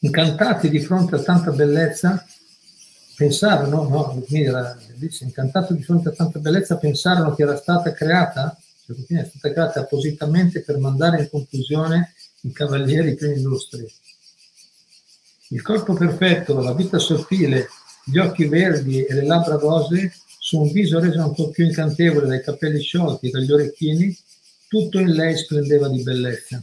Incantati 0.01 0.69
di 0.69 0.81
fronte 0.81 1.15
a 1.15 1.23
tanta 1.23 1.51
bellezza, 1.53 2.23
pensarono, 3.17 3.89
no, 3.89 4.13
Rukmini 4.13 4.45
era 4.45 4.77
incantato 5.21 5.73
di 5.73 5.83
fronte 5.83 6.11
a 6.11 6.13
tanta 6.13 6.41
bellezza, 6.41 6.77
pensarono 6.77 7.35
che 7.35 7.43
era 7.43 7.57
stata 7.57 7.91
creata 7.95 8.55
Giacopini 8.87 9.21
è 9.21 9.25
stata 9.25 9.51
creata 9.51 9.81
appositamente 9.81 10.63
per 10.63 10.79
mandare 10.79 11.23
in 11.23 11.31
conclusione 11.31 12.13
i 12.43 12.53
cavalieri 12.53 13.15
più 13.15 13.31
illustri. 13.31 13.91
Il 15.49 15.63
corpo 15.63 15.95
perfetto, 15.95 16.61
la 16.61 16.75
vita 16.75 16.99
sottile, 16.99 17.69
gli 18.05 18.19
occhi 18.19 18.47
verdi 18.47 19.05
e 19.05 19.15
le 19.15 19.25
labbra 19.25 19.57
rose, 19.57 20.13
su 20.39 20.61
un 20.61 20.71
viso 20.71 20.99
reso 20.99 21.23
ancora 21.23 21.51
più 21.51 21.65
incantevole 21.65 22.27
dai 22.27 22.43
capelli 22.43 22.81
sciolti 22.81 23.29
e 23.29 23.31
dagli 23.31 23.51
orecchini, 23.51 24.15
tutto 24.69 24.99
in 24.99 25.13
lei 25.13 25.37
splendeva 25.37 25.89
di 25.89 26.03
bellezza. 26.03 26.63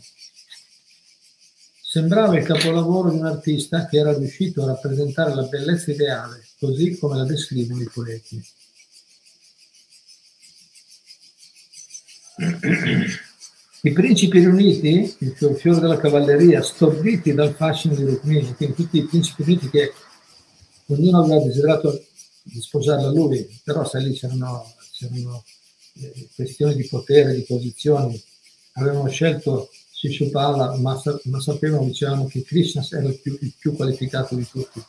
Sembrava 1.81 2.37
il 2.37 2.45
capolavoro 2.45 3.09
di 3.09 3.17
un 3.17 3.25
artista 3.25 3.87
che 3.87 3.97
era 3.97 4.15
riuscito 4.15 4.63
a 4.63 4.67
rappresentare 4.67 5.33
la 5.33 5.43
bellezza 5.43 5.91
ideale, 5.91 6.45
così 6.59 6.97
come 6.97 7.17
la 7.17 7.25
descrivono 7.25 7.81
i 7.81 7.89
poeti. 7.91 8.43
I 13.83 13.91
principi 13.93 14.39
riuniti, 14.39 15.15
il 15.19 15.55
fiore 15.57 15.79
della 15.79 15.97
cavalleria, 15.97 16.61
storditi 16.61 17.33
dal 17.33 17.55
fascino 17.55 17.95
di 17.95 18.03
Rukmini, 18.03 18.53
quindi 18.55 18.75
tutti 18.75 18.97
i 18.97 19.05
principi 19.05 19.43
riuniti 19.43 19.69
che 19.69 19.93
ognuno 20.87 21.23
aveva 21.23 21.43
desiderato 21.43 22.05
di 22.43 22.61
sposarla 22.61 23.09
lui, 23.09 23.47
però 23.63 23.83
sai 23.85 24.03
lì 24.03 24.13
c'erano, 24.13 24.73
c'erano 24.91 25.43
eh, 25.99 26.27
questioni 26.35 26.75
di 26.75 26.85
potere, 26.85 27.33
di 27.33 27.41
posizioni, 27.41 28.21
avevano 28.73 29.09
scelto 29.09 29.69
Shishupala, 29.91 30.77
ma, 30.77 30.99
ma 31.23 31.39
sapevano, 31.39 31.85
dicevano 31.85 32.25
che 32.25 32.43
Krishna 32.43 32.85
era 32.91 33.07
il 33.07 33.19
più, 33.19 33.37
il 33.39 33.53
più 33.57 33.75
qualificato 33.75 34.35
di 34.35 34.47
tutti. 34.49 34.81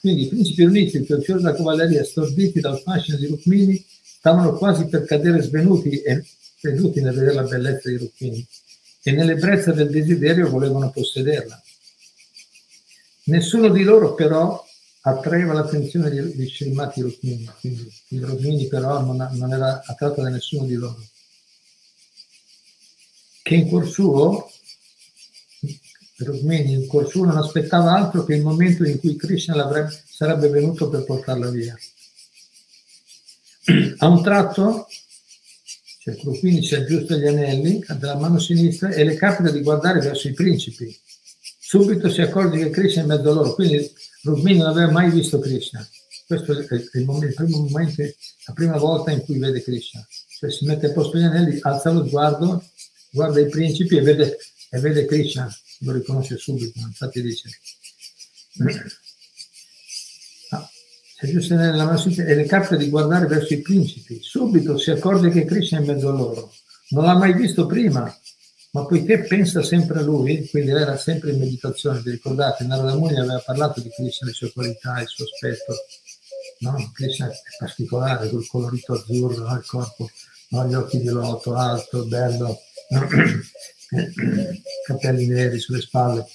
Quindi 0.00 0.22
i 0.22 0.28
principi 0.28 0.62
riuniti, 0.62 0.96
il 0.96 1.22
fiore 1.22 1.40
della 1.40 1.54
cavalleria, 1.54 2.02
storditi 2.02 2.60
dal 2.60 2.80
fascino 2.80 3.18
di 3.18 3.26
Rukmini, 3.26 3.84
stavano 4.24 4.54
quasi 4.54 4.86
per 4.86 5.04
cadere 5.04 5.42
svenuti 5.42 6.00
e 6.00 6.24
seduti 6.56 7.02
nel 7.02 7.12
vedere 7.12 7.34
la 7.34 7.42
bellezza 7.42 7.90
di 7.90 7.98
Rucchini 7.98 8.48
e 9.02 9.12
nell'ebbrezza 9.12 9.70
del 9.72 9.90
desiderio 9.90 10.48
volevano 10.48 10.90
possederla. 10.90 11.62
Nessuno 13.24 13.68
di 13.68 13.82
loro 13.82 14.14
però 14.14 14.64
attraeva 15.02 15.52
l'attenzione 15.52 16.08
di, 16.08 16.36
di 16.36 16.46
Srimati 16.46 17.02
Rukmini, 17.02 17.50
quindi 17.60 17.92
il 18.08 18.24
Rukmini 18.24 18.66
però 18.66 19.02
non, 19.02 19.28
non, 19.32 19.52
era 19.52 19.82
attratto 19.84 20.22
da 20.22 20.30
nessuno 20.30 20.64
di 20.64 20.76
loro. 20.76 21.06
Che 23.42 23.54
in 23.54 23.68
cuor 23.68 23.86
suo, 23.86 24.50
Rukmini 26.16 26.72
in 26.72 26.86
cuor 26.86 27.10
suo 27.10 27.26
non 27.26 27.36
aspettava 27.36 27.94
altro 27.94 28.24
che 28.24 28.36
il 28.36 28.42
momento 28.42 28.84
in 28.84 28.98
cui 28.98 29.16
Krishna 29.16 29.68
sarebbe 30.08 30.48
venuto 30.48 30.88
per 30.88 31.04
portarla 31.04 31.50
via. 31.50 31.76
A 33.98 34.08
un 34.08 34.22
tratto, 34.22 34.86
cioè 36.00 36.16
Crupini 36.16 36.62
si 36.62 36.74
aggiusta 36.74 37.16
gli 37.16 37.26
anelli 37.26 37.82
della 37.98 38.16
mano 38.16 38.38
sinistra 38.38 38.90
e 38.90 39.04
le 39.04 39.14
capita 39.14 39.50
di 39.50 39.62
guardare 39.62 40.00
verso 40.00 40.28
i 40.28 40.34
principi. 40.34 40.94
Subito 41.58 42.10
si 42.10 42.20
accorge 42.20 42.58
che 42.58 42.70
Krishna 42.70 43.00
è 43.00 43.04
in 43.04 43.10
mezzo 43.10 43.30
a 43.30 43.32
loro, 43.32 43.54
quindi 43.54 43.90
Rukmini 44.22 44.58
non 44.58 44.68
aveva 44.68 44.90
mai 44.90 45.10
visto 45.10 45.38
Krishna. 45.38 45.86
Questo 46.26 46.52
è 46.52 46.74
il, 46.92 47.04
momento, 47.04 47.26
il 47.26 47.34
primo 47.34 47.58
momento, 47.58 48.02
la 48.02 48.52
prima 48.52 48.76
volta 48.76 49.10
in 49.12 49.22
cui 49.22 49.38
vede 49.38 49.62
Krishna. 49.62 50.06
Cioè 50.38 50.50
si 50.50 50.66
mette 50.66 50.86
a 50.86 50.92
posto 50.92 51.16
gli 51.16 51.22
anelli, 51.22 51.58
alza 51.62 51.90
lo 51.90 52.06
sguardo, 52.06 52.62
guarda 53.10 53.40
i 53.40 53.48
principi 53.48 53.96
e 53.96 54.02
vede, 54.02 54.38
e 54.70 54.78
vede 54.78 55.06
Krishna, 55.06 55.50
lo 55.80 55.92
riconosce 55.92 56.36
subito, 56.36 56.78
infatti 56.80 57.22
dice 57.22 57.48
e 61.24 61.30
giusto 61.30 61.54
nella 61.54 61.84
mano 61.84 62.02
e 62.04 62.34
le 62.34 62.76
di 62.76 62.88
guardare 62.88 63.26
verso 63.26 63.54
i 63.54 63.60
principi. 63.60 64.18
Subito 64.22 64.78
si 64.78 64.90
accorge 64.90 65.30
che 65.30 65.44
Krishna 65.44 65.78
è 65.78 65.80
in 65.80 65.86
mezzo 65.86 66.08
a 66.08 66.12
loro. 66.12 66.52
Non 66.90 67.04
l'ha 67.04 67.16
mai 67.16 67.34
visto 67.34 67.66
prima, 67.66 68.14
ma 68.72 68.84
poiché 68.84 69.20
pensa 69.20 69.62
sempre 69.62 70.00
a 70.00 70.02
lui, 70.02 70.48
quindi 70.48 70.70
era 70.70 70.96
sempre 70.96 71.30
in 71.30 71.38
meditazione, 71.38 72.00
vi 72.00 72.10
ricordate, 72.10 72.64
Narada 72.64 72.94
Muni 72.94 73.18
aveva 73.18 73.42
parlato 73.44 73.80
di 73.80 73.88
Krishna, 73.88 74.26
le 74.26 74.32
sue 74.32 74.52
qualità, 74.52 75.00
il 75.00 75.08
suo 75.08 75.24
aspetto 75.24 75.74
no? 76.64 76.90
Krishna 76.92 77.28
è 77.28 77.34
particolare, 77.58 78.28
col 78.30 78.46
colorito 78.46 78.94
azzurro, 78.94 79.48
no? 79.48 79.54
il 79.54 79.66
corpo, 79.66 80.10
no? 80.50 80.66
gli 80.66 80.74
occhi 80.74 81.00
di 81.00 81.08
loto, 81.08 81.54
alto, 81.54 82.04
bello, 82.04 82.60
capelli 84.86 85.26
neri 85.26 85.58
sulle 85.58 85.80
spalle. 85.80 86.26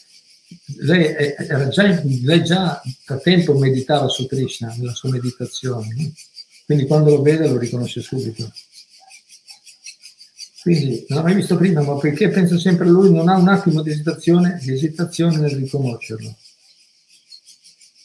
Lei, 0.77 1.35
già, 1.69 2.01
lei 2.03 2.43
già 2.43 2.81
da 3.05 3.17
tempo 3.17 3.57
meditava 3.57 4.07
su 4.07 4.25
Krishna 4.25 4.73
nella 4.77 4.93
sua 4.93 5.09
meditazione, 5.09 6.13
quindi 6.65 6.87
quando 6.87 7.11
lo 7.11 7.21
vede 7.21 7.47
lo 7.47 7.57
riconosce 7.57 8.01
subito. 8.01 8.51
Quindi 10.61 11.05
non 11.07 11.19
l'ho 11.19 11.23
mai 11.23 11.35
visto 11.35 11.55
prima, 11.55 11.81
ma 11.81 11.97
perché 11.97 12.29
penso 12.29 12.59
sempre 12.59 12.87
a 12.87 12.89
lui, 12.89 13.11
non 13.11 13.29
ha 13.29 13.37
un 13.37 13.47
attimo 13.47 13.81
di 13.81 13.91
esitazione, 13.91 14.59
di 14.61 14.73
esitazione 14.73 15.37
nel 15.37 15.51
riconoscerlo. 15.51 16.35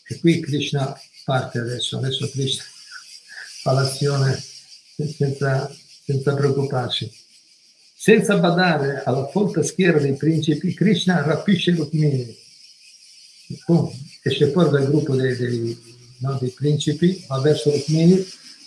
E 0.06 0.18
qui 0.20 0.40
Krishna 0.40 0.94
parte 1.24 1.58
adesso, 1.58 1.96
adesso 1.96 2.28
Krishna 2.28 2.62
fa 3.62 3.72
l'azione 3.72 4.40
senza, 5.16 5.70
senza 6.04 6.34
preoccuparsi. 6.34 7.10
Senza 8.04 8.36
badare 8.36 9.02
alla 9.02 9.26
folta 9.28 9.62
schiera 9.62 9.98
dei 9.98 10.14
principi, 10.14 10.74
Krishna 10.74 11.22
rapisce 11.22 11.74
Rukmini. 11.74 12.36
Pum, 13.64 13.90
esce 14.20 14.50
fuori 14.50 14.68
dal 14.68 14.86
gruppo 14.88 15.16
dei, 15.16 15.34
dei, 15.34 15.96
no, 16.18 16.36
dei 16.38 16.50
principi, 16.50 17.24
va 17.26 17.40
verso 17.40 17.70
Rukmini, 17.70 18.22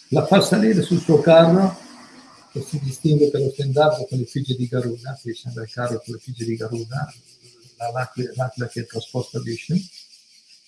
la 0.08 0.26
fa 0.26 0.42
salire 0.42 0.82
sul 0.82 1.00
suo 1.00 1.22
carro 1.22 1.78
che 2.52 2.66
si 2.68 2.80
distingue 2.82 3.30
per 3.30 3.42
lo 3.42 3.52
stendardo 3.52 4.08
con 4.10 4.18
le 4.18 4.26
di 4.26 4.68
Garuda, 4.68 5.20
Krishna 5.22 5.52
dal 5.54 5.70
carro 5.70 6.02
con 6.04 6.16
le 6.16 6.20
figlie 6.20 6.44
di 6.44 6.56
Garuda, 6.56 7.14
l'aquila 7.94 8.68
che 8.68 8.80
è 8.80 8.86
trasposta 8.88 9.40
Vishnu 9.40 9.80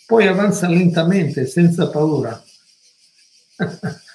poi 0.06 0.28
avanza 0.28 0.68
lentamente, 0.68 1.48
senza 1.48 1.90
paura. 1.90 2.40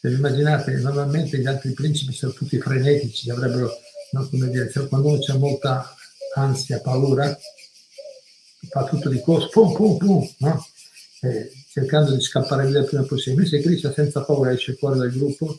Se 0.00 0.08
vi 0.08 0.14
immaginate, 0.14 0.72
normalmente 0.76 1.38
gli 1.38 1.46
altri 1.46 1.72
principi 1.72 2.12
sono 2.12 2.32
tutti 2.32 2.60
frenetici, 2.60 3.30
avrebbero, 3.30 3.68
no, 4.12 4.28
come 4.28 4.48
dire, 4.48 4.70
cioè, 4.70 4.86
quando 4.86 5.08
uno 5.08 5.18
c'è 5.18 5.34
molta 5.34 5.92
ansia, 6.36 6.80
paura, 6.80 7.36
fa 8.68 8.84
tutto 8.84 9.08
di 9.08 9.20
corso, 9.20 9.48
pum, 9.48 9.74
pum, 9.74 9.96
pum, 9.96 10.34
no? 10.38 10.64
eh, 11.22 11.50
cercando 11.68 12.14
di 12.14 12.20
scappare 12.20 12.68
via 12.68 12.78
il 12.78 12.86
prima 12.86 13.02
possibile. 13.02 13.48
Se 13.48 13.60
Krishna 13.60 13.92
senza 13.92 14.22
paura 14.22 14.52
esce 14.52 14.74
fuori 14.74 14.98
dal 14.98 15.10
gruppo, 15.10 15.58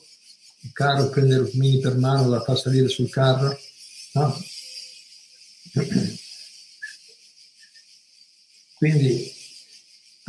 il 0.62 0.72
carro 0.72 1.10
prende 1.10 1.36
Rukmini 1.38 1.80
per 1.80 1.98
mano, 1.98 2.30
la 2.30 2.42
fa 2.42 2.56
salire 2.56 2.88
sul 2.88 3.10
carro, 3.10 3.58
no? 4.14 4.42
Quindi 8.78 9.34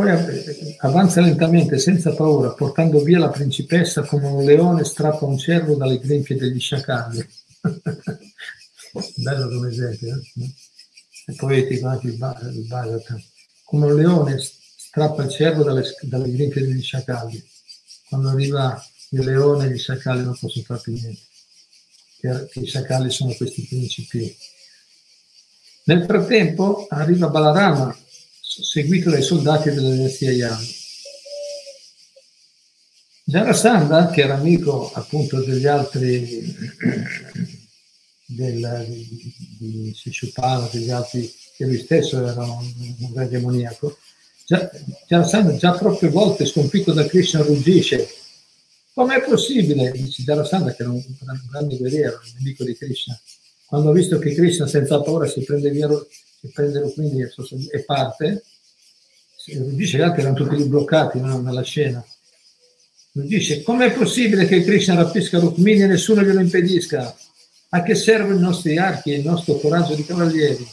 poi 0.00 0.76
avanza 0.78 1.20
lentamente, 1.20 1.78
senza 1.78 2.14
paura, 2.14 2.52
portando 2.52 3.02
via 3.02 3.18
la 3.18 3.28
principessa 3.28 4.02
come 4.02 4.26
un 4.28 4.42
leone 4.44 4.84
strappa 4.84 5.26
un 5.26 5.36
cervo 5.36 5.74
dalle 5.74 5.98
grinfie 5.98 6.36
degli 6.36 6.58
sciacalli. 6.58 7.28
Bello 9.16 9.48
come 9.48 9.68
esempio, 9.68 10.16
eh? 10.16 10.50
è 11.26 11.34
poetico 11.34 11.86
anche 11.88 12.06
il 12.06 12.16
Bhagavatam. 12.16 13.22
Come 13.64 13.86
un 13.86 13.96
leone 13.96 14.40
strappa 14.40 15.22
il 15.22 15.30
cervo 15.30 15.62
dalle, 15.62 15.84
dalle 16.00 16.30
grinfie 16.30 16.66
degli 16.66 16.82
sciacalli. 16.82 17.44
Quando 18.08 18.30
arriva 18.30 18.82
il 19.10 19.20
leone, 19.20 19.70
gli 19.70 19.78
sciacalli 19.78 20.24
non 20.24 20.36
possono 20.38 20.64
fare 20.64 20.80
più 20.80 20.94
niente. 20.94 21.20
Che 22.20 22.60
i 22.60 22.66
sciacalli 22.66 23.10
sono 23.10 23.34
questi 23.34 23.66
principi. 23.66 24.34
Nel 25.84 26.04
frattempo 26.04 26.86
arriva 26.88 27.28
Balarama, 27.28 27.96
seguito 28.62 29.10
dai 29.10 29.22
soldati 29.22 29.70
della 29.70 29.90
dinastia 29.90 30.32
Yami. 30.32 30.78
Jarasandha, 33.24 34.10
che 34.10 34.22
era 34.22 34.34
amico 34.34 34.90
appunto 34.92 35.40
degli 35.40 35.66
altri 35.66 36.52
del, 38.26 38.86
di, 39.58 39.94
Shishupala, 39.94 40.68
degli 40.72 40.90
altri, 40.90 41.32
che 41.56 41.64
lui 41.64 41.78
stesso 41.78 42.26
era 42.26 42.42
un, 42.42 42.96
un 42.98 43.12
re 43.14 43.28
demoniaco, 43.28 43.96
Jarasandha 45.06 45.56
già 45.56 45.72
proprie 45.72 46.10
volte 46.10 46.44
sconfitto 46.44 46.92
da 46.92 47.06
Krishna 47.06 47.42
ruggisce 47.42 48.08
com'è 48.92 49.22
possibile? 49.22 49.92
Dice 49.92 50.24
Jarasandha 50.24 50.74
che 50.74 50.82
era 50.82 50.90
un, 50.90 50.96
un 50.96 51.40
grande 51.48 51.76
guerriero, 51.76 52.20
un 52.22 52.32
nemico 52.38 52.64
di 52.64 52.76
Krishna, 52.76 53.16
quando 53.64 53.90
ha 53.90 53.92
visto 53.92 54.18
che 54.18 54.34
Krishna 54.34 54.66
senza 54.66 55.00
paura 55.00 55.28
si 55.28 55.40
prende 55.44 55.70
via 55.70 55.88
si 56.40 56.50
prende 56.52 56.92
quindi 56.94 57.20
e 57.20 57.84
parte, 57.84 58.42
dice 59.44 59.98
gli 59.98 60.00
altri 60.00 60.22
erano 60.22 60.36
tutti 60.36 60.64
bloccati 60.64 61.20
no, 61.20 61.40
nella 61.40 61.62
scena. 61.62 62.04
Dice, 63.12 63.62
com'è 63.62 63.92
possibile 63.92 64.46
che 64.46 64.62
Krishna 64.62 64.94
rapisca 64.94 65.38
Rukmini 65.38 65.82
e 65.82 65.86
nessuno 65.86 66.22
glielo 66.22 66.40
impedisca? 66.40 67.14
A 67.70 67.82
che 67.82 67.94
servono 67.94 68.36
i 68.36 68.40
nostri 68.40 68.78
archi 68.78 69.12
e 69.12 69.18
il 69.18 69.24
nostro 69.24 69.56
coraggio 69.56 69.94
di 69.94 70.04
cavalieri? 70.04 70.66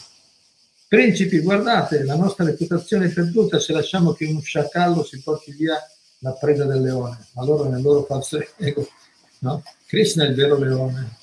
Principi, 0.86 1.40
guardate, 1.40 2.04
la 2.04 2.14
nostra 2.14 2.44
reputazione 2.44 3.06
è 3.06 3.12
perduta 3.12 3.58
se 3.58 3.72
lasciamo 3.72 4.12
che 4.12 4.24
uno 4.24 4.40
sciacallo 4.40 5.04
si 5.04 5.20
porti 5.20 5.52
via 5.52 5.76
la 6.20 6.32
preda 6.32 6.64
del 6.64 6.80
leone. 6.80 7.26
Allora 7.34 7.68
nel 7.68 7.82
loro 7.82 8.04
falso 8.04 8.38
ego, 8.56 8.88
no? 9.40 9.62
Krishna 9.86 10.24
è 10.24 10.28
il 10.28 10.34
vero 10.34 10.56
leone 10.56 11.17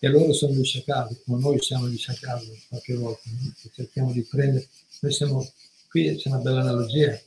e 0.00 0.08
loro 0.08 0.32
sono 0.32 0.52
gli 0.52 0.64
sciacalli, 0.64 1.18
ma 1.24 1.38
noi 1.38 1.60
siamo 1.60 1.88
gli 1.88 1.96
sciacalli 1.96 2.62
qualche 2.68 2.94
volta, 2.94 3.28
cerchiamo 3.74 4.12
di 4.12 4.22
prendere, 4.22 4.68
noi 5.00 5.12
siamo 5.12 5.50
qui 5.88 6.16
c'è 6.16 6.28
una 6.28 6.38
bella 6.38 6.60
analogia, 6.60 7.18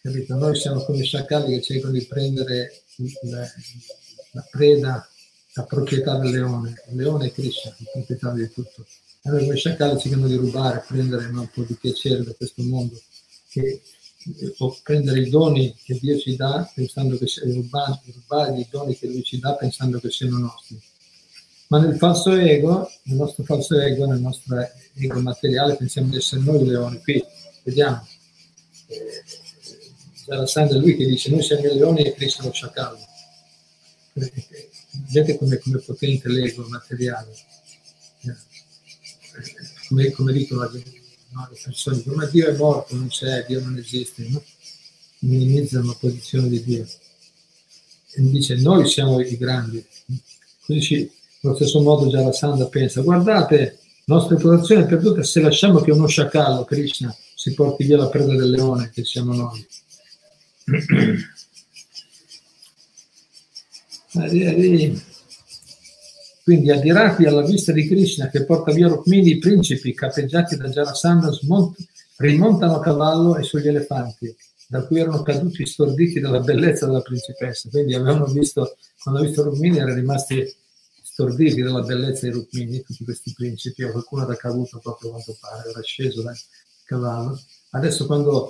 capito? 0.00 0.34
Noi 0.36 0.56
siamo 0.56 0.84
come 0.84 1.02
sciacalli 1.02 1.54
che 1.54 1.62
cercano 1.62 1.92
di 1.92 2.04
prendere 2.04 2.82
la, 3.22 3.48
la 4.32 4.46
preda, 4.50 5.08
la 5.54 5.64
proprietà 5.64 6.18
del 6.18 6.30
leone. 6.30 6.74
Il 6.90 6.96
leone 6.96 7.26
è 7.26 7.32
Krishna, 7.32 7.74
il 7.78 7.88
proprietario 7.92 8.46
di 8.46 8.52
tutto. 8.52 8.86
Allora 9.22 9.42
come 9.42 9.56
sciacalli 9.56 10.00
cercano 10.00 10.26
di 10.26 10.34
rubare, 10.34 10.84
prendere 10.86 11.26
un 11.26 11.48
po' 11.52 11.62
di 11.62 11.74
piacere 11.74 12.22
da 12.22 12.32
questo 12.34 12.62
mondo, 12.62 13.00
che, 13.48 13.82
o 14.58 14.78
prendere 14.82 15.20
i 15.20 15.30
doni 15.30 15.74
che 15.82 15.98
Dio 16.00 16.18
ci 16.18 16.36
dà 16.36 16.70
pensando 16.74 17.18
che 17.18 17.26
rubare, 17.52 18.00
rubare 18.12 18.60
i 18.60 18.66
doni 18.70 18.96
che 18.96 19.06
Lui 19.06 19.22
ci 19.22 19.38
dà 19.38 19.54
pensando 19.54 19.98
che 20.00 20.10
siano 20.10 20.38
nostri. 20.38 20.80
Ma 21.72 21.78
nel 21.78 21.96
falso 21.96 22.34
ego, 22.34 22.86
nel 23.04 23.16
nostro 23.16 23.44
falso 23.44 23.80
ego, 23.80 24.04
nel 24.04 24.20
nostro 24.20 24.58
ego 24.92 25.20
materiale, 25.20 25.74
pensiamo 25.76 26.10
di 26.10 26.18
essere 26.18 26.42
noi 26.42 26.66
leoni. 26.66 27.00
Qui 27.00 27.24
vediamo. 27.62 28.06
Eh, 28.88 29.24
Sarà 30.12 30.44
Sandra 30.44 30.76
lui 30.76 30.94
che 30.98 31.06
dice 31.06 31.30
noi 31.30 31.42
siamo 31.42 31.64
i 31.64 31.72
leoni 31.72 32.02
e 32.02 32.12
Cristo 32.12 32.42
lo 32.42 32.52
sciacallo. 32.52 32.98
Vedete 34.12 35.38
come, 35.38 35.56
come 35.56 35.78
potente 35.78 36.28
l'ego 36.28 36.68
materiale. 36.68 37.32
Eh, 38.20 38.36
come, 39.88 40.10
come 40.10 40.32
dicono 40.34 40.60
no, 40.64 41.48
le 41.50 41.58
persone, 41.64 42.02
ma 42.04 42.26
Dio 42.26 42.48
è 42.48 42.54
morto, 42.54 42.94
non 42.94 43.08
c'è, 43.08 43.46
Dio 43.46 43.60
non 43.60 43.78
esiste, 43.78 44.28
no? 44.28 44.44
minimizzano 45.20 45.86
la 45.86 45.96
posizione 45.98 46.50
di 46.50 46.62
Dio. 46.62 46.86
E 48.10 48.20
dice 48.20 48.56
noi 48.56 48.86
siamo 48.86 49.18
i 49.20 49.38
grandi. 49.38 49.82
Quindi 50.66 51.20
allo 51.42 51.56
stesso 51.56 51.82
modo 51.82 52.32
Sandra 52.32 52.66
pensa, 52.66 53.00
guardate, 53.00 53.78
nostra 54.04 54.36
reputazione 54.36 54.84
è 54.84 54.86
perduta 54.86 55.24
se 55.24 55.40
lasciamo 55.40 55.80
che 55.80 55.90
uno 55.90 56.06
sciacallo, 56.06 56.64
Krishna, 56.64 57.12
si 57.34 57.52
porti 57.54 57.84
via 57.84 57.96
la 57.96 58.08
preda 58.08 58.36
del 58.36 58.50
leone 58.50 58.90
che 58.94 59.04
siamo 59.04 59.34
noi. 59.34 59.66
Quindi 66.44 66.70
adirati 66.70 67.24
alla 67.24 67.42
vista 67.42 67.72
di 67.72 67.88
Krishna 67.88 68.28
che 68.28 68.44
porta 68.44 68.72
via 68.72 68.86
Rukmini, 68.86 69.30
i 69.30 69.38
principi 69.38 69.94
capeggiati 69.94 70.56
da 70.56 70.68
Jarasandha 70.68 71.30
rimontano 72.18 72.76
a 72.76 72.80
cavallo 72.80 73.36
e 73.36 73.42
sugli 73.42 73.68
elefanti, 73.68 74.34
da 74.68 74.86
cui 74.86 75.00
erano 75.00 75.22
caduti 75.22 75.66
storditi 75.66 76.20
dalla 76.20 76.40
bellezza 76.40 76.86
della 76.86 77.00
principessa. 77.00 77.68
Quindi 77.68 77.94
avevano 77.94 78.26
visto, 78.26 78.76
quando 79.02 79.20
hanno 79.20 79.28
visto 79.28 79.44
Rukmini, 79.44 79.78
erano 79.78 79.94
rimasti 79.94 80.60
storditi 81.12 81.60
dalla 81.60 81.82
bellezza 81.82 82.26
di 82.26 82.32
Rukmini, 82.32 82.82
tutti 82.82 83.04
questi 83.04 83.34
principi, 83.36 83.82
qualcuno 83.90 84.22
era 84.22 84.34
caduto 84.34 84.78
proprio 84.78 85.10
quanto 85.10 85.36
pare, 85.38 85.68
era 85.68 85.82
sceso 85.82 86.22
dai, 86.22 86.36
cavallo. 86.84 87.38
Adesso 87.72 88.06
quando 88.06 88.48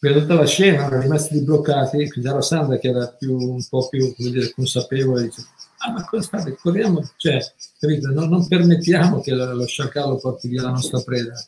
venuta 0.00 0.34
la 0.34 0.46
scena 0.46 0.86
erano 0.86 1.02
rimasti 1.02 1.40
bloccati, 1.40 2.10
quindi 2.10 2.28
era 2.28 2.40
Sandra 2.40 2.78
che 2.78 2.88
era 2.88 3.06
più, 3.06 3.36
un 3.36 3.64
po' 3.68 3.88
più 3.88 4.12
dire, 4.16 4.50
consapevole, 4.50 5.22
dice, 5.22 5.44
ah 5.78 5.92
ma 5.92 6.04
cosa 6.04 6.24
state, 6.24 6.56
corriamo, 6.56 7.08
cioè, 7.16 7.38
capito? 7.78 8.10
Non, 8.10 8.28
non, 8.28 8.48
permettiamo 8.48 9.20
che 9.20 9.32
lo 9.32 9.64
sciacallo 9.64 10.16
porti 10.16 10.48
via 10.48 10.62
la 10.62 10.70
nostra 10.70 11.00
preda. 11.02 11.34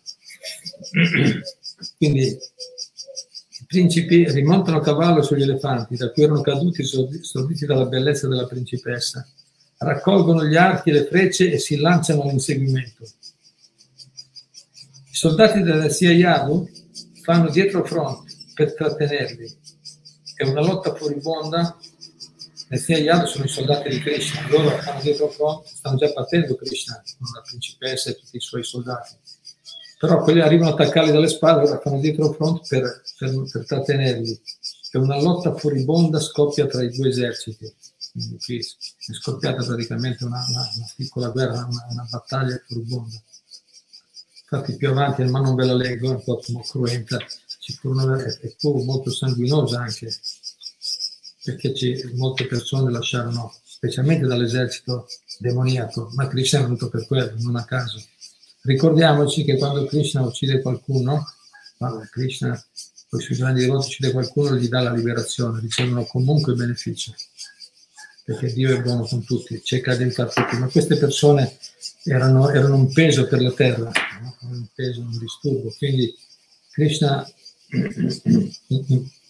Quindi 1.98 2.28
i 2.28 3.64
principi 3.66 4.30
rimontano 4.30 4.76
a 4.76 4.82
cavallo 4.82 5.22
sugli 5.22 5.42
elefanti, 5.42 5.96
da 5.96 6.12
cui 6.12 6.22
erano 6.22 6.40
caduti 6.40 6.84
storditi 6.84 7.66
dalla 7.66 7.86
bellezza 7.86 8.28
della 8.28 8.46
principessa, 8.46 9.26
raccolgono 9.82 10.44
gli 10.44 10.56
archi 10.56 10.90
e 10.90 10.92
le 10.92 11.06
frecce 11.06 11.50
e 11.50 11.58
si 11.58 11.76
lanciano 11.76 12.22
all'inseguimento 12.22 13.06
soldati 15.10 15.62
della 15.62 15.88
CIA 15.88 16.10
Yadu 16.10 16.68
fanno 17.22 17.48
dietro 17.48 17.84
front 17.84 18.24
per 18.54 18.74
trattenerli 18.74 19.60
è 20.42 20.48
una 20.48 20.60
lotta 20.60 20.94
furibonda. 20.94 21.76
Le 22.68 22.78
Yadu 22.78 23.26
sono 23.26 23.44
i 23.44 23.48
soldati 23.48 23.88
di 23.90 24.00
Krishna, 24.00 24.48
loro 24.48 24.80
stanno 24.80 25.00
dietro 25.00 25.28
fronte, 25.28 25.68
stanno 25.72 25.96
già 25.96 26.10
partendo 26.12 26.56
Krishna 26.56 27.00
con 27.18 27.28
la 27.34 27.42
principessa 27.42 28.10
e 28.10 28.14
tutti 28.16 28.36
i 28.36 28.40
suoi 28.40 28.64
soldati. 28.64 29.14
Però 29.98 30.22
quelli 30.22 30.40
arrivano 30.40 30.70
a 30.70 30.72
attaccarli 30.72 31.12
dalle 31.12 31.28
spalle, 31.28 31.68
ora 31.68 31.78
fanno 31.78 32.00
dietro 32.00 32.32
fronte 32.32 32.62
per, 32.68 33.02
per, 33.18 33.42
per 33.50 33.66
trattenerli. 33.66 34.40
È 34.90 34.96
una 34.96 35.20
lotta 35.20 35.54
furibonda 35.54 36.18
scoppia 36.18 36.66
tra 36.66 36.82
i 36.82 36.90
due 36.90 37.08
eserciti. 37.08 37.72
Quindi 38.12 38.36
qui 38.38 38.58
è 38.58 39.12
scoppiata 39.14 39.64
praticamente 39.64 40.24
una, 40.24 40.44
una, 40.46 40.70
una 40.76 40.92
piccola 40.94 41.30
guerra, 41.30 41.66
una, 41.66 41.86
una 41.88 42.06
battaglia 42.10 42.60
furibonda. 42.66 43.16
Infatti 44.42 44.76
più 44.76 44.90
avanti, 44.90 45.24
ma 45.24 45.40
non 45.40 45.54
ve 45.54 45.64
la 45.64 45.74
leggo, 45.74 46.10
è 46.10 46.14
un 46.16 46.22
po' 46.22 46.38
cruenta, 46.60 47.16
ci 47.58 47.72
fu 47.72 47.88
una, 47.88 48.22
e 48.22 48.54
fu 48.58 48.82
molto 48.82 49.10
sanguinosa 49.10 49.80
anche, 49.80 50.14
perché 51.42 51.74
ci, 51.74 52.12
molte 52.14 52.46
persone 52.46 52.90
lasciarono, 52.90 53.54
specialmente 53.64 54.26
dall'esercito 54.26 55.08
demoniaco, 55.38 56.10
ma 56.12 56.28
Krishna 56.28 56.60
è 56.60 56.62
venuto 56.64 56.90
per 56.90 57.06
quello, 57.06 57.32
non 57.38 57.56
a 57.56 57.64
caso. 57.64 57.98
Ricordiamoci 58.60 59.42
che 59.42 59.56
quando 59.56 59.86
Krishna 59.86 60.20
uccide 60.20 60.60
qualcuno, 60.60 61.24
vabbè, 61.78 62.08
Krishna 62.08 62.62
poi 63.08 63.22
sui 63.22 63.36
grandi 63.36 63.60
devoti 63.60 63.86
uccide 63.86 64.12
qualcuno 64.12 64.56
gli 64.56 64.68
dà 64.68 64.82
la 64.82 64.92
liberazione, 64.92 65.60
ricevono 65.60 66.04
comunque 66.04 66.54
beneficio 66.54 67.14
perché 68.24 68.52
Dio 68.52 68.76
è 68.76 68.80
buono 68.80 69.04
con 69.04 69.24
tutti, 69.24 69.60
cerca 69.62 69.96
di 69.96 70.04
aiutare 70.04 70.30
tutti, 70.30 70.56
ma 70.56 70.68
queste 70.68 70.96
persone 70.96 71.58
erano, 72.04 72.50
erano 72.50 72.76
un 72.76 72.92
peso 72.92 73.26
per 73.26 73.42
la 73.42 73.52
terra, 73.52 73.90
no? 74.20 74.36
un 74.42 74.66
peso, 74.74 75.00
un 75.00 75.18
disturbo, 75.18 75.74
quindi 75.76 76.14
Krishna 76.70 77.28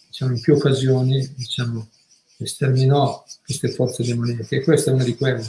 diciamo, 0.07 0.33
in 0.33 0.41
più 0.41 0.55
occasioni 0.55 1.33
diciamo, 1.35 1.89
esterminò 2.37 3.23
queste 3.43 3.69
forze 3.69 4.03
demoniache 4.03 4.57
e 4.57 4.63
questa 4.63 4.91
è 4.91 4.93
una 4.93 5.03
di 5.03 5.15
quelle. 5.15 5.45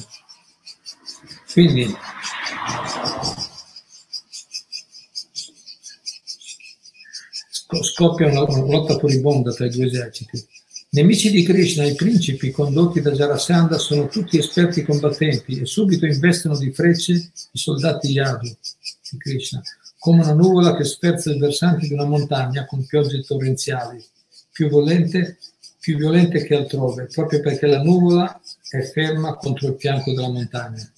Quindi 1.53 1.95
scoppia 7.83 8.29
una 8.29 8.41
lotta 8.41 8.99
furibonda 8.99 9.53
tra 9.53 9.67
i 9.67 9.71
due 9.71 9.87
eserciti 9.87 10.47
Nemici 10.95 11.33
di 11.33 11.43
Krishna, 11.43 11.85
i 11.85 11.97
principi 11.97 12.53
condotti 12.53 13.01
da 13.01 13.11
Jarasandha 13.11 13.79
sono 13.79 14.07
tutti 14.07 14.39
esperti 14.39 14.85
combattenti 14.85 15.59
e 15.59 15.67
subito 15.67 16.07
investono 16.07 16.57
di 16.57 16.71
frecce 16.71 17.33
i 17.51 17.59
soldati 17.59 18.13
Yadu 18.13 18.47
di 19.11 19.19
Krishna, 19.19 19.61
come 19.99 20.23
una 20.23 20.35
nuvola 20.35 20.77
che 20.77 20.85
sperza 20.85 21.33
il 21.33 21.41
versante 21.41 21.89
di 21.89 21.95
una 21.95 22.05
montagna 22.05 22.65
con 22.65 22.87
piogge 22.87 23.25
torrenziali, 23.25 24.07
più 24.53 24.69
violente, 24.69 25.39
più 25.81 25.97
violente 25.97 26.45
che 26.45 26.55
altrove, 26.55 27.07
proprio 27.07 27.41
perché 27.41 27.67
la 27.67 27.83
nuvola 27.83 28.41
è 28.71 28.81
ferma 28.83 29.35
contro 29.35 29.71
il 29.71 29.77
fianco 29.77 30.13
della 30.13 30.31
montagna. 30.31 30.89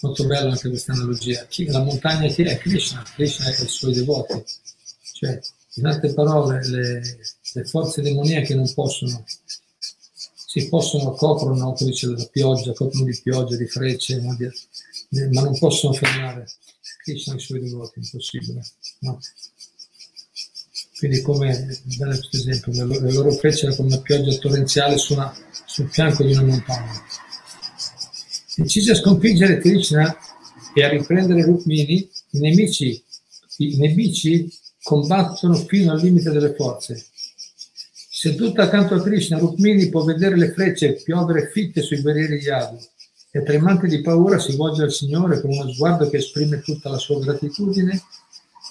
Molto 0.00 0.24
bella 0.24 0.52
anche 0.52 0.70
questa 0.70 0.94
analogia. 0.94 1.46
La 1.66 1.82
montagna 1.82 2.28
chi 2.28 2.44
è? 2.44 2.56
Krishna, 2.56 3.04
Krishna 3.14 3.44
è 3.44 3.62
i 3.62 3.68
suoi 3.68 3.92
devoti. 3.92 4.42
Cioè, 5.12 5.38
in 5.74 5.84
altre 5.84 6.14
parole, 6.14 6.66
le, 6.66 7.02
le 7.52 7.64
forze 7.64 8.02
demoniache 8.02 8.54
non 8.54 8.72
possono, 8.72 9.24
si 10.46 10.68
possono, 10.68 11.12
coprono, 11.12 11.72
come 11.72 11.90
dice 11.90 12.08
la 12.08 12.28
pioggia, 12.30 12.72
coprono 12.72 13.04
di 13.04 13.18
pioggia, 13.22 13.56
di 13.56 13.66
frecce, 13.66 14.20
ma, 14.20 14.34
di, 14.34 14.48
ma 15.30 15.42
non 15.42 15.58
possono 15.58 15.92
fermare 15.92 16.46
Krishna 17.02 17.34
e 17.34 17.36
i 17.36 17.40
suoi 17.40 17.60
devoti, 17.60 18.00
impossibile. 18.00 18.64
No? 19.00 19.20
Quindi 20.98 21.22
come, 21.22 21.80
bene 21.96 22.18
questo 22.18 22.36
esempio, 22.36 22.72
le 22.72 22.84
loro, 22.84 23.00
le 23.00 23.12
loro 23.12 23.32
frecce 23.32 23.60
erano 23.60 23.76
come 23.76 23.94
una 23.94 24.02
pioggia 24.02 24.36
torrenziale 24.36 24.98
su 24.98 25.14
una, 25.14 25.34
sul 25.66 25.88
fianco 25.88 26.22
di 26.24 26.32
una 26.32 26.42
montagna. 26.42 27.02
Decise 28.56 28.92
a 28.92 28.96
sconfiggere 28.96 29.58
Krishna 29.58 30.14
e 30.74 30.84
a 30.84 30.88
riprendere 30.88 31.42
Rukmini, 31.42 32.10
i 32.32 32.38
nemici, 32.38 33.02
i 33.58 33.76
nemici 33.76 34.52
combattono 34.82 35.54
fino 35.54 35.92
al 35.92 36.00
limite 36.00 36.30
delle 36.30 36.54
forze. 36.54 37.06
Seduta 38.20 38.64
accanto 38.64 38.94
a 38.94 39.02
Krishna, 39.02 39.38
Rukmini 39.38 39.88
può 39.88 40.04
vedere 40.04 40.36
le 40.36 40.52
frecce 40.52 40.92
piovere 40.92 41.48
fitte 41.48 41.80
sui 41.80 42.02
guerrieri 42.02 42.34
Yadu 42.34 42.78
e 43.30 43.42
tremante 43.42 43.86
di 43.86 44.02
paura 44.02 44.38
si 44.38 44.56
volge 44.56 44.82
al 44.82 44.92
Signore 44.92 45.40
con 45.40 45.52
uno 45.52 45.72
sguardo 45.72 46.06
che 46.10 46.18
esprime 46.18 46.60
tutta 46.60 46.90
la 46.90 46.98
sua 46.98 47.18
gratitudine 47.18 47.98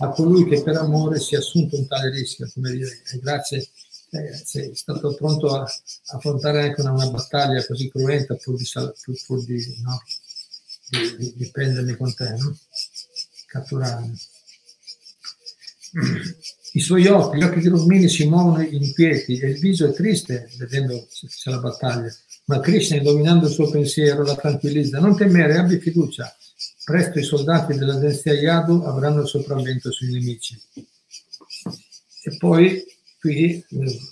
a 0.02 0.10
colui 0.10 0.48
che 0.48 0.62
per 0.62 0.76
amore 0.76 1.20
si 1.20 1.34
è 1.34 1.40
assunto 1.40 1.78
un 1.78 1.88
tale 1.88 2.12
rischio, 2.12 2.48
come 2.54 2.70
dire, 2.74 3.02
grazie, 3.22 3.68
eh, 4.12 4.34
sei 4.36 4.76
stato 4.76 5.16
pronto 5.16 5.48
a, 5.56 5.66
affrontare 6.14 6.66
anche 6.66 6.82
una, 6.82 6.92
una, 6.92 7.10
battaglia 7.10 7.66
così 7.66 7.90
cruenta 7.90 8.36
pur 8.36 8.56
di, 8.56 8.70
pur, 8.72 9.20
pur 9.26 9.44
di, 9.46 9.82
no, 9.82 10.00
di, 11.18 11.34
di 11.36 11.50
prendermi 11.50 11.98
con 11.98 12.14
te, 12.14 12.36
no? 12.38 12.56
catturarmi. 13.48 14.20
I 16.74 16.80
suoi 16.80 17.08
occhi, 17.08 17.38
gli 17.38 17.44
occhi 17.44 17.60
di 17.60 17.68
Rukmini 17.68 18.08
si 18.08 18.28
muovono 18.28 18.62
inquieti 18.62 19.40
e 19.40 19.50
il 19.50 19.60
viso 19.60 19.88
è 19.88 19.94
triste 19.94 20.50
vedendo 20.58 21.08
c'è 21.10 21.50
la 21.50 21.60
battaglia. 21.60 22.14
Ma 22.46 22.60
Krishna, 22.60 22.98
indominando 22.98 23.48
il 23.48 23.54
suo 23.54 23.70
pensiero, 23.70 24.24
la 24.24 24.36
tranquillizza. 24.36 25.00
Non 25.00 25.16
temere, 25.16 25.58
abbi 25.58 25.80
fiducia. 25.80 26.36
Presto 26.84 27.20
i 27.20 27.24
soldati 27.24 27.76
della 27.76 27.96
dinastia 27.96 28.34
Yadu 28.34 28.82
avranno 28.84 29.22
il 29.22 29.28
sopravvento 29.28 29.92
sui 29.92 30.12
nemici. 30.12 30.60
E 32.24 32.38
poi 32.38 32.84
qui, 33.20 33.64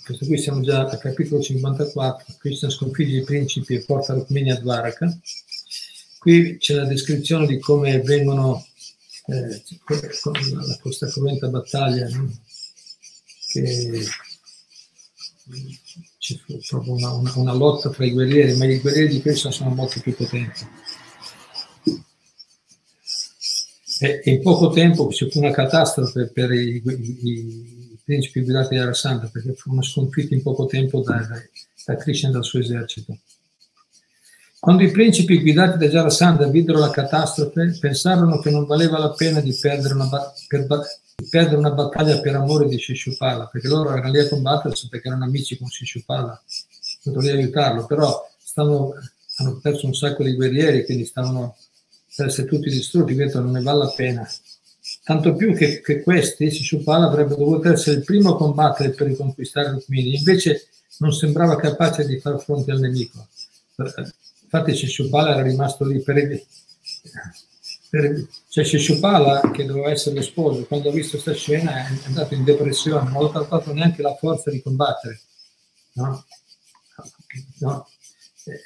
questo 0.04 0.26
qui 0.26 0.38
siamo 0.38 0.60
già 0.60 0.86
al 0.86 0.98
capitolo 0.98 1.40
54, 1.40 2.36
Krishna 2.38 2.70
sconfigge 2.70 3.18
i 3.18 3.24
principi 3.24 3.74
e 3.74 3.84
porta 3.84 4.14
Rukmini 4.14 4.50
a 4.50 4.58
Dvaraka. 4.58 5.18
Qui 6.18 6.58
c'è 6.58 6.74
la 6.74 6.86
descrizione 6.86 7.46
di 7.46 7.58
come 7.58 8.00
vengono 8.00 8.64
eh, 9.26 9.62
questa 10.80 11.06
cruenta 11.08 11.48
battaglia 11.48 12.08
no? 12.08 12.32
Che 13.48 14.04
ci 16.18 16.38
fu 16.44 16.58
proprio 16.68 16.92
una, 16.92 17.12
una, 17.12 17.32
una, 17.36 17.54
lotta 17.54 17.88
tra 17.88 18.04
i 18.04 18.12
guerrieri, 18.12 18.56
ma 18.56 18.66
i 18.66 18.78
guerrieri 18.78 19.14
di 19.14 19.22
Krishna 19.22 19.50
sono 19.50 19.70
molto 19.74 20.00
più 20.00 20.14
potenti. 20.14 20.66
E, 24.00 24.20
in 24.24 24.42
poco 24.42 24.68
tempo 24.70 25.10
ci 25.10 25.28
fu 25.30 25.38
una 25.38 25.50
catastrofe 25.50 26.26
per 26.26 26.52
i, 26.52 26.82
i, 26.84 27.22
i 27.22 27.98
principi 28.04 28.42
guidati 28.42 28.76
da 28.76 28.84
Rasandra, 28.84 29.28
perché 29.28 29.54
furono 29.54 29.82
sconfitti 29.82 30.34
in 30.34 30.42
poco 30.42 30.66
tempo 30.66 31.00
da, 31.00 31.26
da 31.86 31.96
Krishna 31.96 32.28
e 32.28 32.32
dal 32.32 32.44
suo 32.44 32.60
esercito. 32.60 33.18
Quando 34.60 34.82
i 34.82 34.90
principi 34.90 35.40
guidati 35.40 35.78
da 35.78 35.86
Jarasandha 35.86 36.48
videro 36.48 36.80
la 36.80 36.90
catastrofe, 36.90 37.76
pensarono 37.78 38.40
che 38.40 38.50
non 38.50 38.66
valeva 38.66 38.98
la 38.98 39.12
pena 39.12 39.40
di 39.40 39.54
perdere 39.54 39.94
una, 39.94 40.08
per, 40.48 40.66
perdere 41.30 41.56
una 41.56 41.70
battaglia 41.70 42.20
per 42.20 42.34
amore 42.34 42.66
di 42.66 42.76
Shishupala, 42.76 43.46
perché 43.46 43.68
loro 43.68 43.92
erano 43.92 44.10
lì 44.10 44.18
a 44.18 44.28
combattersi 44.28 44.88
perché 44.88 45.08
erano 45.08 45.24
amici 45.24 45.56
con 45.56 45.68
Shishupala, 45.68 46.42
potevo 47.04 47.38
aiutarlo, 47.38 47.86
però 47.86 48.28
stavano, 48.36 48.94
hanno 49.36 49.60
perso 49.62 49.86
un 49.86 49.94
sacco 49.94 50.24
di 50.24 50.34
guerrieri, 50.34 50.84
quindi 50.84 51.04
stavano 51.04 51.56
per 52.16 52.26
essere 52.26 52.48
tutti 52.48 52.68
distrutti, 52.68 53.14
quindi 53.14 53.32
non 53.34 53.52
ne 53.52 53.62
vale 53.62 53.78
la 53.78 53.92
pena. 53.94 54.28
Tanto 55.04 55.36
più 55.36 55.54
che, 55.54 55.80
che 55.80 56.02
questi, 56.02 56.50
Shishupala, 56.50 57.06
avrebbe 57.06 57.36
dovuto 57.36 57.70
essere 57.70 57.98
il 57.98 58.04
primo 58.04 58.30
a 58.30 58.36
combattere 58.36 58.90
per 58.90 59.06
riconquistare 59.06 59.70
Rukmini, 59.70 60.16
invece 60.16 60.66
non 60.98 61.12
sembrava 61.12 61.54
capace 61.54 62.04
di 62.04 62.18
far 62.18 62.40
fronte 62.40 62.72
al 62.72 62.80
nemico 62.80 63.28
Infatti 64.50 64.74
Shishupala 64.74 65.32
era 65.32 65.42
rimasto 65.42 65.84
lì 65.84 66.00
per, 66.00 66.42
per 67.90 68.26
cioè 68.48 68.64
Shishupala 68.64 69.50
che 69.50 69.66
doveva 69.66 69.90
essere 69.90 70.14
lo 70.14 70.22
sposo, 70.22 70.64
quando 70.64 70.88
ha 70.88 70.92
visto 70.92 71.20
questa 71.20 71.34
scena 71.34 71.86
è 71.86 71.98
andato 72.06 72.32
in 72.32 72.44
depressione, 72.44 73.10
non 73.10 73.26
ha 73.26 73.28
trovato 73.28 73.74
neanche 73.74 74.00
la 74.00 74.14
forza 74.14 74.50
di 74.50 74.62
combattere. 74.62 75.20
No? 75.92 76.24
No? 77.58 77.88
Eh, 78.44 78.60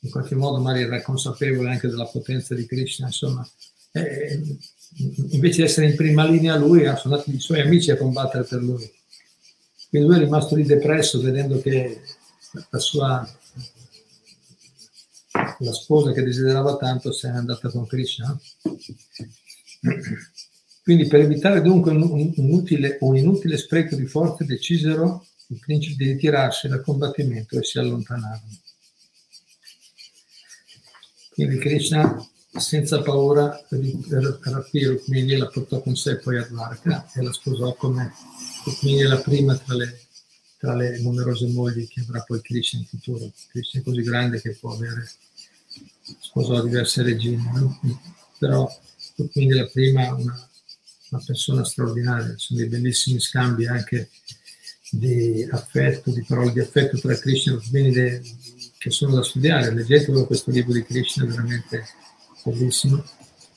in 0.00 0.10
qualche 0.10 0.34
modo 0.34 0.60
Maria 0.60 0.86
era 0.86 1.02
consapevole 1.02 1.70
anche 1.70 1.86
della 1.86 2.06
potenza 2.06 2.56
di 2.56 2.66
Krishna, 2.66 3.06
insomma. 3.06 3.48
Eh, 3.92 4.42
invece 5.30 5.58
di 5.58 5.62
essere 5.62 5.86
in 5.86 5.94
prima 5.94 6.24
linea 6.24 6.56
lui, 6.56 6.80
sono 6.96 7.14
andati 7.14 7.32
i 7.32 7.38
suoi 7.38 7.60
amici 7.60 7.92
a 7.92 7.96
combattere 7.96 8.42
per 8.42 8.60
lui. 8.60 8.90
Quindi 9.88 10.08
lui 10.08 10.16
è 10.16 10.20
rimasto 10.24 10.56
lì 10.56 10.64
depresso 10.64 11.20
vedendo 11.20 11.60
che 11.60 12.00
la 12.70 12.78
sua 12.80 13.40
la 15.58 15.72
sposa 15.72 16.12
che 16.12 16.22
desiderava 16.22 16.76
tanto 16.76 17.12
se 17.12 17.30
n'è 17.30 17.36
andata 17.36 17.68
con 17.70 17.86
Krishna. 17.86 18.38
Quindi 20.82 21.06
per 21.06 21.20
evitare 21.20 21.62
dunque 21.62 21.92
un, 21.92 22.02
un, 22.02 22.50
utile, 22.52 22.98
un 23.00 23.16
inutile 23.16 23.56
spreco 23.56 23.94
di 23.96 24.06
forze 24.06 24.44
decisero 24.44 25.26
i 25.48 25.58
principi 25.58 26.04
di 26.04 26.12
ritirarsi 26.12 26.68
dal 26.68 26.82
combattimento 26.82 27.58
e 27.58 27.62
si 27.62 27.78
allontanarono. 27.78 28.60
Quindi 31.30 31.58
Krishna 31.58 32.26
senza 32.54 33.00
paura 33.00 33.64
rapì 34.42 34.84
Rukmini 34.84 35.32
e 35.32 35.38
la 35.38 35.46
portò 35.46 35.80
con 35.80 35.96
sé 35.96 36.18
poi 36.18 36.36
a 36.36 36.46
Dvarka 36.46 37.10
e 37.14 37.22
la 37.22 37.32
sposò 37.32 37.74
come 37.74 38.12
Rukmini 38.64 39.02
la 39.04 39.18
prima 39.18 39.56
tra 39.56 39.74
le, 39.74 40.01
tra 40.62 40.76
le 40.76 40.96
numerose 41.00 41.48
mogli 41.48 41.88
che 41.88 42.02
avrà 42.02 42.20
poi 42.20 42.40
Krishna 42.40 42.78
in 42.78 42.84
futuro. 42.84 43.32
Krishna 43.48 43.80
è 43.80 43.82
così 43.82 44.00
grande 44.02 44.40
che 44.40 44.54
può 44.54 44.72
avere 44.72 45.10
sposò 46.20 46.62
diverse 46.62 47.02
regine, 47.02 47.50
no? 47.52 47.80
però 48.38 48.70
quindi 49.32 49.54
la 49.54 49.66
prima 49.66 50.14
una, 50.14 50.48
una 51.10 51.22
persona 51.26 51.64
straordinaria, 51.64 52.34
sono 52.36 52.60
dei 52.60 52.68
bellissimi 52.68 53.18
scambi 53.18 53.66
anche 53.66 54.10
di 54.88 55.44
affetto, 55.50 56.12
di 56.12 56.22
parole 56.22 56.52
di 56.52 56.60
affetto 56.60 56.96
tra 56.96 57.18
Krishna 57.18 57.54
e 57.54 57.56
Rukmini 57.56 58.20
che 58.78 58.90
sono 58.90 59.16
da 59.16 59.24
studiare. 59.24 59.74
Leggetelo 59.74 60.26
questo 60.26 60.52
libro 60.52 60.74
di 60.74 60.84
Krishna, 60.84 61.24
veramente 61.24 61.88
bellissimo, 62.44 63.04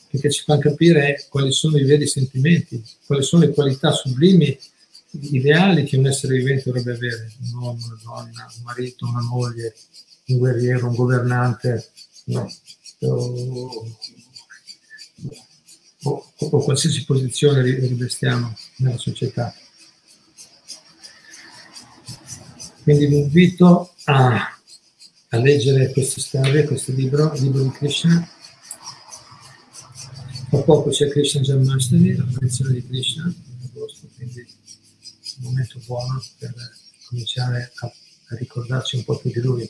perché 0.10 0.32
ci 0.32 0.42
fa 0.44 0.58
capire 0.58 1.24
quali 1.30 1.52
sono 1.52 1.78
i 1.78 1.84
veri 1.84 2.08
sentimenti, 2.08 2.84
quali 3.06 3.22
sono 3.22 3.46
le 3.46 3.54
qualità 3.54 3.92
sublimi, 3.92 4.58
ideali 5.22 5.84
che 5.84 5.98
un 5.98 6.08
essere 6.08 6.38
vivente 6.38 6.64
dovrebbe 6.66 6.94
avere, 6.94 7.32
un 7.42 7.62
uomo, 7.62 7.86
una 7.86 8.00
donna, 8.04 8.52
un 8.58 8.64
marito, 8.64 9.08
una 9.08 9.22
moglie, 9.22 9.76
un 10.28 10.38
guerriero, 10.38 10.88
un 10.88 10.96
governante, 10.96 11.90
no? 12.26 12.52
o, 13.00 13.88
o, 16.04 16.34
o 16.38 16.64
qualsiasi 16.64 17.06
posizione 17.06 17.62
rivestiamo 17.62 18.56
nella 18.78 18.98
società. 18.98 19.54
Quindi 22.84 23.08
vi 23.08 23.18
invito 23.18 23.96
a, 24.06 24.60
a 25.30 25.38
leggere 25.38 25.92
queste 25.92 26.22
storie, 26.22 26.66
questo 26.66 26.92
libro, 26.92 27.34
il 27.34 27.42
libro 27.42 27.64
di 27.64 27.72
Krishna. 27.72 28.30
Tra 30.50 30.62
poco 30.62 30.92
c'è 30.92 31.10
Krishna 31.10 31.42
Janmashtami, 31.42 32.16
l'apparizione 32.16 32.74
di 32.74 32.86
Krishna, 32.86 33.34
agosto, 33.64 34.08
quindi 34.16 34.46
momento 35.46 35.80
buono 35.86 36.24
per 36.38 36.54
cominciare 37.08 37.72
a, 37.76 37.86
a 37.86 38.36
ricordarci 38.36 38.98
un 38.98 39.04
po' 39.04 39.18
più 39.18 39.32
di 39.32 39.42
lui. 39.42 39.70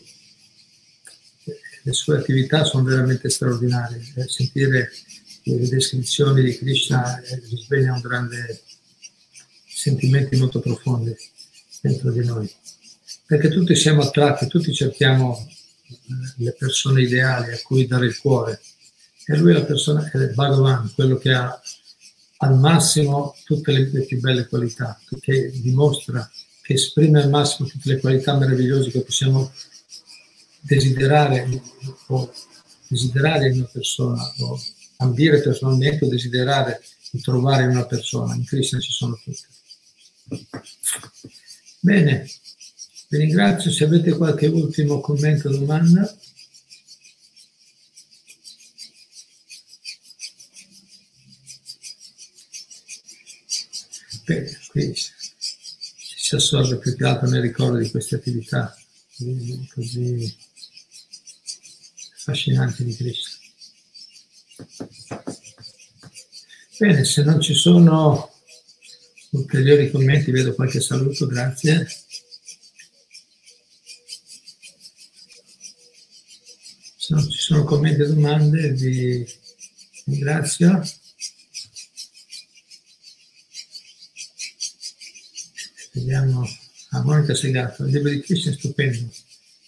Le 1.83 1.93
sue 1.93 2.17
attività 2.17 2.63
sono 2.63 2.83
veramente 2.83 3.29
straordinarie. 3.29 4.01
Sentire 4.27 4.91
le 5.43 5.69
descrizioni 5.69 6.43
di 6.43 6.57
Krishna 6.57 7.21
eh, 7.21 7.39
risveglia 7.49 7.93
un 7.93 8.01
grande 8.01 8.63
sentimenti 9.67 10.35
molto 10.37 10.59
profondi 10.59 11.15
dentro 11.81 12.11
di 12.11 12.25
noi 12.25 12.51
perché 13.25 13.49
tutti 13.49 13.75
siamo 13.75 14.03
attratti, 14.03 14.47
tutti 14.47 14.73
cerchiamo 14.73 15.47
eh, 15.47 15.95
le 16.37 16.55
persone 16.57 17.01
ideali 17.01 17.51
a 17.53 17.59
cui 17.63 17.87
dare 17.87 18.05
il 18.05 18.17
cuore. 18.19 18.61
E 19.25 19.35
lui 19.37 19.51
è 19.51 19.55
la 19.55 19.63
persona, 19.63 20.09
è 20.11 20.27
Bhagavan, 20.29 20.91
quello 20.93 21.17
che 21.17 21.33
ha 21.33 21.59
al 22.45 22.57
massimo 22.57 23.35
tutte 23.43 23.71
le, 23.71 23.89
le 23.91 24.01
più 24.01 24.19
belle 24.19 24.47
qualità, 24.47 24.99
che 25.19 25.51
dimostra, 25.51 26.29
che 26.61 26.73
esprime 26.73 27.21
al 27.21 27.29
massimo 27.29 27.67
tutte 27.67 27.93
le 27.93 27.99
qualità 27.99 28.37
meravigliose 28.37 28.91
che 28.91 29.01
possiamo 29.01 29.51
desiderare 30.59 31.61
o 32.07 32.31
desiderare 32.87 33.49
in 33.49 33.57
una 33.57 33.69
persona 33.71 34.33
o 34.39 34.59
ambire 34.97 35.41
personalmente 35.41 36.05
o 36.05 36.09
desiderare 36.09 36.81
di 37.11 37.21
trovare 37.21 37.63
in 37.63 37.69
una 37.69 37.85
persona. 37.85 38.35
In 38.35 38.45
Cristo 38.45 38.79
ci 38.79 38.91
sono 38.91 39.19
tutte. 39.23 39.53
Bene, 41.79 42.27
vi 43.09 43.17
ringrazio, 43.17 43.71
se 43.71 43.83
avete 43.83 44.15
qualche 44.17 44.47
ultimo 44.47 44.99
commento 44.99 45.49
o 45.49 45.51
domanda. 45.51 46.15
Qui 54.25 54.95
ci 54.95 55.13
si 56.17 56.33
assorbe 56.33 56.77
più 56.79 56.95
che 56.95 57.05
altro 57.05 57.29
nel 57.29 57.41
ricordo 57.41 57.77
di 57.77 57.91
queste 57.91 58.15
attività 58.15 58.75
così 59.73 60.35
affascinanti 62.15 62.83
di 62.83 62.95
Cristo. 62.95 63.29
Bene, 66.79 67.05
se 67.05 67.21
non 67.23 67.39
ci 67.39 67.53
sono 67.53 68.33
ulteriori 69.29 69.91
commenti, 69.91 70.31
vedo 70.31 70.55
qualche 70.55 70.81
saluto, 70.81 71.27
grazie. 71.27 71.87
Se 76.97 77.13
non 77.13 77.29
ci 77.29 77.37
sono 77.37 77.63
commenti 77.63 78.01
o 78.01 78.07
domande 78.07 78.71
vi 78.71 79.23
ringrazio. 80.05 80.81
Vediamo. 85.95 86.45
Ah, 86.89 87.01
Monica 87.03 87.33
Segato, 87.33 87.85
il 87.85 87.93
libro 87.93 88.09
di 88.09 88.19
Krishna 88.19 88.51
è 88.51 88.53
stupendo, 88.53 89.09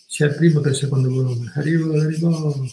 sia 0.07 0.27
il 0.27 0.35
primo 0.35 0.59
che 0.59 0.69
il 0.69 0.75
secondo 0.75 1.09
volume. 1.09 1.51
Arrivo, 1.55 1.97
arrivo. 1.99 2.69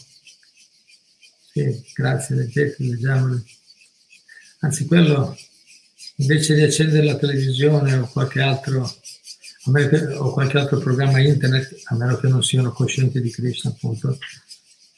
Sì, 1.51 1.83
grazie, 1.93 2.35
leggete, 2.35 2.83
leggiamoli. 2.83 3.41
Anzi, 4.59 4.85
quello, 4.85 5.37
invece 6.17 6.53
di 6.53 6.63
accendere 6.63 7.05
la 7.05 7.17
televisione 7.17 7.95
o 7.95 8.07
qualche 8.07 8.41
altro, 8.41 8.93
o 10.17 10.31
qualche 10.33 10.57
altro 10.57 10.79
programma 10.79 11.19
internet, 11.21 11.81
a 11.85 11.95
meno 11.95 12.17
che 12.17 12.27
non 12.27 12.43
siano 12.43 12.73
coscienti 12.73 13.21
di 13.21 13.31
Krishna, 13.31 13.71
appunto, 13.71 14.17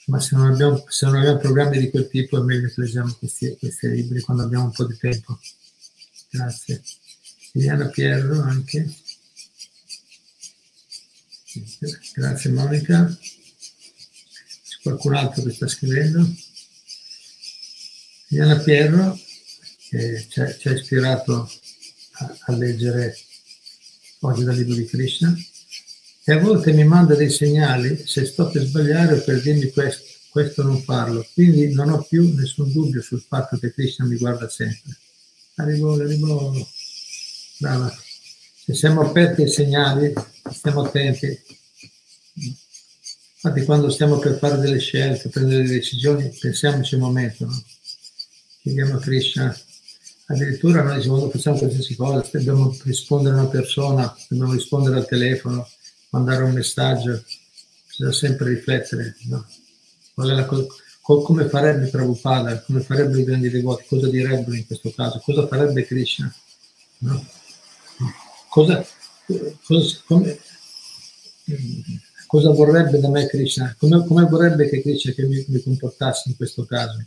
ma 0.08 0.20
se 0.20 0.36
non, 0.36 0.52
abbiamo, 0.52 0.84
se 0.88 1.06
non 1.06 1.18
abbiamo 1.18 1.38
programmi 1.38 1.78
di 1.78 1.92
quel 1.92 2.10
tipo 2.10 2.40
è 2.40 2.42
meglio 2.42 2.70
che 2.70 2.82
leggiamo 2.82 3.14
questi, 3.20 3.56
questi 3.60 3.90
libri 3.90 4.22
quando 4.22 4.44
abbiamo 4.44 4.66
un 4.66 4.72
po' 4.72 4.86
di 4.86 4.98
tempo. 4.98 5.40
Grazie. 6.30 6.82
Liliana 7.58 7.88
Pierro 7.88 8.40
anche. 8.44 8.88
Grazie 12.14 12.52
Monica. 12.52 13.18
C'è 13.18 14.78
qualcun 14.84 15.16
altro 15.16 15.42
che 15.42 15.52
sta 15.52 15.68
scrivendo? 15.68 16.36
Liliana 18.28 18.60
Pierro 18.60 19.20
che 19.90 20.28
ci 20.30 20.40
ha, 20.40 20.72
ispirato 20.72 21.52
a, 22.12 22.38
a 22.42 22.56
leggere 22.56 23.18
oggi 24.20 24.44
dal 24.44 24.56
libro 24.56 24.76
di 24.76 24.86
Krishna 24.86 25.36
e 26.26 26.32
a 26.34 26.40
volte 26.40 26.74
mi 26.74 26.84
manda 26.84 27.16
dei 27.16 27.32
segnali 27.32 28.06
se 28.06 28.26
sto 28.26 28.52
per 28.52 28.66
sbagliare 28.66 29.14
o 29.14 29.24
per 29.24 29.42
dirmi 29.42 29.72
questo, 29.72 30.04
questo 30.30 30.62
non 30.62 30.84
farlo. 30.84 31.26
Quindi 31.34 31.74
non 31.74 31.90
ho 31.90 32.04
più 32.04 32.36
nessun 32.36 32.72
dubbio 32.72 33.02
sul 33.02 33.24
fatto 33.28 33.58
che 33.58 33.74
Krishna 33.74 34.06
mi 34.06 34.18
guarda 34.18 34.48
sempre. 34.48 34.96
Arrivo, 35.56 35.94
arrivo, 35.94 36.68
brava. 37.60 37.96
Se 38.66 38.74
siamo 38.74 39.02
aperti 39.02 39.44
ai 39.44 39.50
segnali, 39.50 40.14
stiamo 40.52 40.84
attenti. 40.84 41.42
Infatti 43.36 43.66
quando 43.66 43.90
stiamo 43.90 44.18
per 44.18 44.38
fare 44.38 44.58
delle 44.58 44.80
scelte, 44.80 45.30
prendere 45.30 45.62
delle 45.62 45.76
decisioni, 45.76 46.30
pensiamoci 46.40 46.96
un 46.96 47.02
momento, 47.02 47.46
no? 47.46 47.64
Chiediamo 48.62 48.96
a 48.96 49.00
Krishna 49.00 49.58
addirittura 50.28 50.84
noi 50.84 51.06
quando 51.06 51.30
facciamo 51.30 51.58
qualsiasi 51.58 51.96
cosa 51.96 52.26
dobbiamo 52.32 52.76
rispondere 52.84 53.36
a 53.36 53.42
una 53.42 53.50
persona, 53.50 54.16
dobbiamo 54.28 54.54
rispondere 54.54 54.98
al 54.98 55.08
telefono, 55.08 55.68
mandare 56.10 56.44
un 56.44 56.52
messaggio, 56.52 57.24
bisogna 57.88 58.12
sempre 58.12 58.50
riflettere, 58.50 59.16
no? 59.28 59.46
come 61.02 61.48
farebbe 61.48 61.88
Prabhupada, 61.88 62.62
come 62.64 62.82
farebbero 62.82 63.20
i 63.20 63.24
grandi 63.24 63.50
devoti, 63.50 63.86
cosa 63.88 64.10
direbbero 64.10 64.56
in 64.56 64.66
questo 64.66 64.92
caso, 64.92 65.22
cosa 65.24 65.48
farebbe 65.48 65.86
Krishna, 65.86 66.34
no? 67.00 67.26
Cosa, 68.58 68.84
cosa, 69.64 70.02
come, 70.08 70.40
cosa, 72.26 72.50
vorrebbe 72.50 73.00
da 73.00 73.10
me 73.10 73.28
Krishna, 73.28 73.76
come, 73.78 74.04
come 74.04 74.26
vorrebbe 74.26 74.68
che 74.68 74.82
Krishna 74.82 75.12
che 75.12 75.28
mi, 75.28 75.46
mi 75.48 75.62
comportassi 75.62 76.30
in 76.30 76.36
questo 76.36 76.66
caso. 76.66 77.04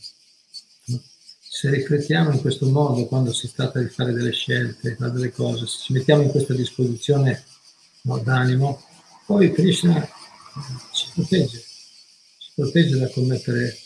Se 1.52 1.68
riflettiamo 1.68 2.30
in 2.30 2.40
questo 2.40 2.68
modo 2.68 3.04
quando 3.06 3.32
si 3.32 3.52
tratta 3.52 3.80
di 3.80 3.88
fare 3.88 4.12
delle 4.12 4.30
scelte, 4.30 4.94
fare 4.94 5.10
delle 5.10 5.32
cose, 5.32 5.66
se 5.66 5.78
ci 5.82 5.92
mettiamo 5.92 6.22
in 6.22 6.30
questa 6.30 6.54
disposizione 6.54 7.44
no, 8.02 8.18
d'animo, 8.18 8.80
poi 9.26 9.52
Krishna 9.52 10.08
ci 10.92 11.06
protegge, 11.14 11.58
ci 11.58 12.50
protegge 12.54 12.96
da 12.96 13.10
commettere 13.10 13.76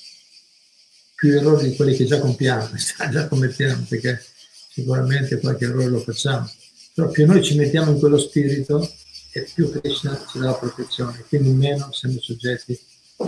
più 1.15 1.35
errori 1.35 1.71
di 1.71 1.77
quelli 1.77 1.97
che 1.97 2.05
già 2.05 2.21
compiamo, 2.21 2.69
già 3.11 3.27
commettiamo, 3.27 3.87
perché 3.89 4.23
sicuramente 4.71 5.41
qualche 5.41 5.65
errore 5.65 5.87
lo 5.87 6.01
facciamo. 6.01 6.47
Però 6.95 7.11
più 7.11 7.27
noi 7.27 7.43
ci 7.43 7.57
mettiamo 7.57 7.91
in 7.91 7.99
quello 7.99 8.19
spirito 8.19 8.89
e 9.33 9.43
più 9.53 9.69
Krishna 9.69 10.25
ci 10.31 10.39
dà 10.39 10.45
la 10.47 10.55
protezione, 10.55 11.25
quindi 11.29 11.49
meno 11.51 11.91
siamo 11.93 12.21
soggetti 12.21 12.79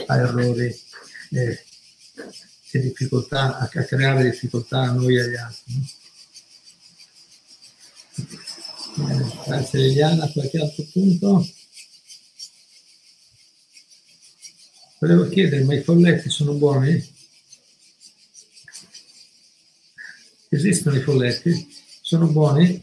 a 0.06 0.16
errori 0.16 0.66
e, 1.30 1.64
e 2.70 2.78
difficoltà, 2.78 3.58
a, 3.58 3.66
creare 3.66 4.30
difficoltà 4.30 4.82
a 4.82 4.92
noi 4.92 5.16
e 5.16 5.20
agli 5.20 5.34
altri. 5.34 5.94
Grazie 9.46 9.80
Liliana, 9.80 10.30
qualche 10.30 10.58
altro 10.58 10.84
punto? 10.92 11.48
Volevo 15.00 15.28
chiedere, 15.28 15.64
ma 15.64 15.74
i 15.74 15.82
folletti 15.82 16.30
sono 16.30 16.52
buoni? 16.52 17.14
Esistono 20.50 20.96
i 20.96 21.02
folletti? 21.02 21.68
Sono 22.00 22.28
buoni? 22.28 22.80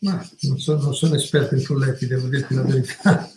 Ma 0.00 0.28
non, 0.40 0.58
so, 0.60 0.76
non 0.76 0.94
sono 0.94 1.14
esperto 1.16 1.54
in 1.54 1.62
folletti, 1.62 2.06
devo 2.06 2.28
dirti 2.28 2.54
la 2.54 2.62
verità. 2.62 3.30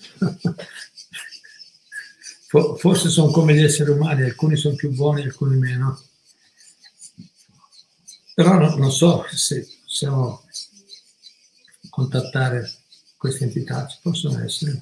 Forse 2.78 3.10
sono 3.10 3.32
come 3.32 3.56
gli 3.56 3.64
esseri 3.64 3.90
umani, 3.92 4.24
alcuni 4.24 4.58
sono 4.58 4.76
più 4.76 4.92
buoni, 4.92 5.24
alcuni 5.24 5.58
meno. 5.58 6.00
Però 8.34 8.58
no, 8.58 8.76
non 8.76 8.92
so 8.92 9.26
se 9.32 9.68
possiamo 9.84 10.44
contattare 11.90 12.70
queste 13.18 13.46
entità, 13.46 13.88
ci 13.88 13.98
possono 14.02 14.44
essere. 14.44 14.82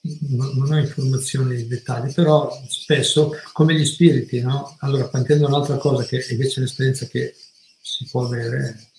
Non 0.00 0.72
ho 0.72 0.78
informazioni 0.78 1.56
di 1.56 1.66
dettagli, 1.66 2.12
però 2.12 2.50
spesso, 2.68 3.32
come 3.52 3.74
gli 3.74 3.84
spiriti, 3.84 4.40
no? 4.40 4.76
Allora, 4.80 5.10
intendo 5.14 5.46
un'altra 5.46 5.76
cosa 5.78 6.04
che 6.04 6.24
invece 6.30 6.58
è 6.58 6.62
l'esperienza 6.62 7.06
che 7.06 7.34
si 7.80 8.04
può 8.04 8.24
avere, 8.24 8.92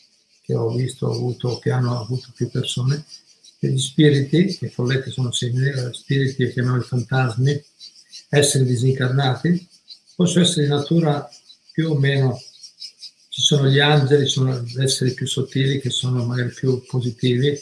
che 0.48 0.56
ho 0.56 0.70
visto, 0.70 1.08
ho 1.08 1.14
avuto, 1.14 1.60
che 1.60 1.72
hanno 1.72 2.00
avuto 2.00 2.30
più 2.34 2.50
persone, 2.50 3.04
che 3.60 3.70
gli 3.70 3.78
spiriti, 3.78 4.58
che 4.58 4.70
folletti 4.70 5.12
sono 5.12 5.34
simili, 5.34 5.74
spiriti 5.92 6.36
che 6.36 6.54
chiamiamo 6.54 6.78
i 6.78 6.84
fantasmi, 6.84 7.62
esseri 8.30 8.64
disincarnati, 8.64 9.68
possono 10.16 10.46
essere 10.46 10.64
di 10.64 10.72
natura 10.72 11.30
più 11.74 11.92
o 11.92 11.98
meno, 12.00 12.42
ci 13.28 13.42
sono 13.42 13.68
gli 13.68 13.80
angeli, 13.80 14.26
sono 14.26 14.66
esseri 14.78 15.14
più 15.14 15.28
sottili 15.28 15.82
che 15.82 15.90
sono 15.90 16.24
magari 16.24 16.54
più 16.54 16.82
positivi, 16.86 17.62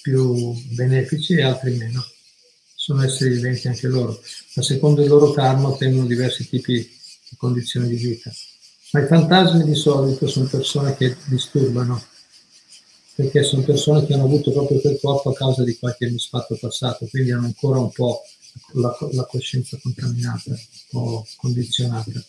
più 0.00 0.54
benefici 0.72 1.34
e 1.34 1.42
altri 1.42 1.74
meno. 1.76 2.02
Sono 2.74 3.04
esseri 3.04 3.34
viventi 3.34 3.68
anche 3.68 3.88
loro. 3.88 4.22
A 4.54 4.62
secondo 4.62 5.02
il 5.02 5.08
loro 5.08 5.32
karma 5.32 5.68
ottengono 5.68 6.06
diversi 6.06 6.48
tipi 6.48 6.72
di 6.72 7.36
condizioni 7.36 7.88
di 7.88 7.96
vita. 7.96 8.32
Ma 8.92 9.02
i 9.02 9.06
fantasmi 9.06 9.64
di 9.64 9.74
solito 9.74 10.26
sono 10.28 10.46
persone 10.46 10.96
che 10.96 11.16
disturbano, 11.26 12.02
perché 13.14 13.42
sono 13.42 13.62
persone 13.62 14.06
che 14.06 14.14
hanno 14.14 14.24
avuto 14.24 14.52
proprio 14.52 14.80
quel 14.80 14.98
corpo 15.00 15.30
a 15.30 15.34
causa 15.34 15.64
di 15.64 15.76
qualche 15.76 16.08
misfatto 16.08 16.56
passato, 16.56 17.06
quindi 17.06 17.32
hanno 17.32 17.46
ancora 17.46 17.78
un 17.78 17.90
po' 17.90 18.22
la, 18.74 18.96
la 19.12 19.24
coscienza 19.24 19.78
contaminata, 19.82 20.50
un 20.50 20.58
po' 20.90 21.26
condizionata. 21.36 22.24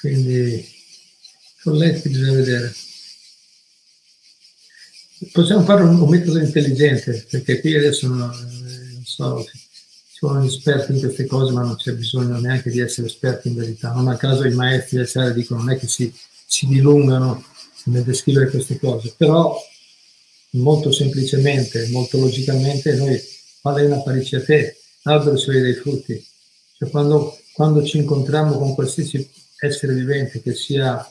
Quindi 0.00 0.74
colletti 1.62 2.08
bisogna 2.08 2.32
vedere. 2.32 2.74
Possiamo 5.32 5.64
fare 5.64 5.82
un, 5.82 6.00
un 6.00 6.08
metodo 6.08 6.38
intelligente, 6.38 7.26
perché 7.28 7.60
qui 7.60 7.74
adesso 7.74 8.06
non, 8.08 8.30
eh, 8.30 8.92
non 8.92 9.04
so, 9.04 9.44
sono 10.26 10.44
esperti 10.44 10.92
in 10.92 10.98
queste 10.98 11.26
cose, 11.26 11.52
ma 11.52 11.62
non 11.62 11.76
c'è 11.76 11.92
bisogno 11.92 12.38
neanche 12.38 12.70
di 12.70 12.80
essere 12.80 13.06
esperti 13.06 13.48
in 13.48 13.54
verità. 13.54 13.92
Non 13.92 14.08
a 14.08 14.16
caso 14.16 14.44
i 14.44 14.54
maestri 14.54 14.96
del 14.96 15.08
Sare 15.08 15.32
dicono 15.32 15.60
non 15.60 15.70
è 15.70 15.78
che 15.78 15.86
si, 15.86 16.12
si 16.46 16.66
dilungano 16.66 17.44
nel 17.84 18.02
descrivere 18.02 18.50
queste 18.50 18.78
cose, 18.78 19.14
però 19.16 19.56
molto 20.50 20.90
semplicemente, 20.90 21.86
molto 21.90 22.18
logicamente, 22.18 22.96
noi 22.96 23.20
Palena 23.60 24.00
parici 24.00 24.34
a 24.36 24.42
te, 24.42 24.76
l'albero 25.02 25.36
si 25.36 25.50
vede 25.50 25.62
dei 25.62 25.74
frutti. 25.74 26.26
Cioè 26.76 26.90
quando, 26.90 27.38
quando 27.52 27.84
ci 27.84 27.98
incontriamo 27.98 28.58
con 28.58 28.74
qualsiasi 28.74 29.28
essere 29.60 29.94
vivente 29.94 30.42
che 30.42 30.54
sia 30.54 31.08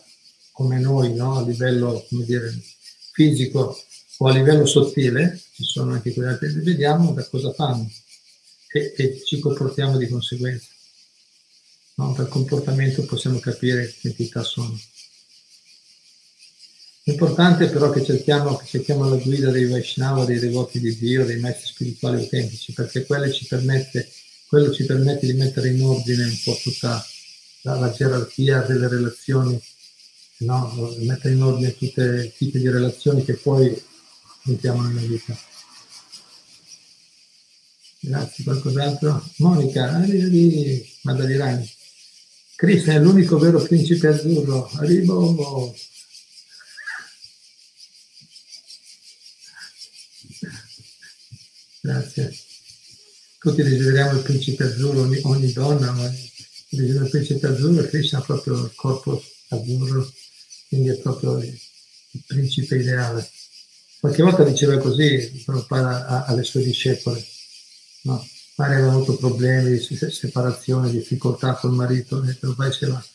come 0.52 0.80
noi, 0.80 1.14
no? 1.14 1.38
a 1.38 1.42
livello 1.42 2.06
dire, 2.10 2.54
fisico 3.14 3.78
o 4.18 4.28
a 4.28 4.34
livello 4.34 4.66
sottile, 4.66 5.40
ci 5.54 5.64
sono 5.64 5.94
anche 5.94 6.14
quelle 6.14 6.30
altre, 6.30 6.50
vediamo 6.50 7.12
da 7.14 7.26
cosa 7.26 7.54
fanno 7.54 7.90
e, 8.72 8.94
e 8.96 9.24
ci 9.24 9.40
comportiamo 9.40 9.98
di 9.98 10.08
conseguenza. 10.08 10.68
No? 11.96 12.14
Dal 12.16 12.28
comportamento 12.28 13.06
possiamo 13.06 13.40
capire 13.40 13.94
che 14.00 14.10
entità 14.10 14.44
sono. 14.44 14.78
L'importante 17.08 17.68
però 17.68 17.92
che 17.92 18.04
cerchiamo, 18.04 18.58
che 18.58 18.66
cerchiamo 18.66 19.08
la 19.08 19.18
guida 19.18 19.52
dei 19.52 19.68
Vaishnava, 19.68 20.26
dei 20.26 20.40
devoti 20.40 20.80
di 20.80 20.98
Dio, 20.98 21.24
dei 21.24 21.40
maestri 21.40 21.68
spirituali 21.68 22.18
autentici, 22.18 22.74
perché 22.74 23.06
quello 23.06 23.32
ci 23.32 23.46
permette, 23.46 24.10
quello 24.48 24.74
ci 24.74 24.86
permette 24.86 25.28
di 25.28 25.34
mettere 25.34 25.70
in 25.70 25.84
ordine 25.84 26.24
un 26.24 26.38
po' 26.44 26.58
tutta 26.62 27.06
la, 27.62 27.76
la 27.76 27.92
gerarchia 27.92 28.62
delle 28.62 28.88
relazioni, 28.88 29.62
no? 30.38 30.96
mettere 31.02 31.36
in 31.36 31.44
ordine 31.44 31.78
tutti 31.78 32.02
i 32.02 32.34
tipi 32.36 32.58
di 32.58 32.70
relazioni 32.70 33.24
che 33.24 33.36
poi 33.36 33.80
mettiamo 34.46 34.82
nella 34.82 35.02
vita. 35.02 35.38
Grazie, 38.06 38.44
qualcos'altro? 38.44 39.28
Monica, 39.38 39.90
arrivi, 39.94 40.88
Madalirani. 41.02 41.68
Krishna 42.56 42.94
è 42.94 43.00
l'unico 43.00 43.40
vero 43.40 43.60
principe 43.64 44.10
azzurro. 44.10 44.70
Arrivo. 44.76 45.76
Grazie. 51.82 52.38
Tutti 53.40 53.64
desideriamo 53.64 54.18
il 54.18 54.24
principe 54.24 54.66
azzurro, 54.66 55.02
ogni, 55.02 55.20
ogni 55.24 55.52
donna 55.52 55.92
desidera 56.70 57.06
il 57.06 57.10
principe 57.10 57.48
azzurro 57.48 57.82
e 57.82 57.88
Krishna 57.88 58.20
ha 58.20 58.22
proprio 58.22 58.66
il 58.66 58.72
corpo 58.76 59.24
azzurro, 59.50 60.12
quindi 60.68 60.90
è 60.90 60.98
proprio 60.98 61.38
il, 61.40 61.60
il 62.12 62.24
principe 62.28 62.78
ideale. 62.78 63.28
Qualche 64.00 64.22
volta 64.22 64.44
diceva 64.44 64.78
così 64.78 65.42
Prabhupada 65.44 66.26
alle 66.26 66.44
sue 66.44 66.64
discepole 66.64 67.34
no? 68.06 68.26
Magari 68.56 68.80
aveva 68.80 68.94
avuto 68.94 69.18
problemi, 69.18 69.80
separazione, 69.80 70.90
difficoltà 70.90 71.56
col 71.56 71.74
marito, 71.74 72.24
e 72.24 72.34
però 72.36 72.54
poi 72.54 72.70
diceva, 72.70 73.06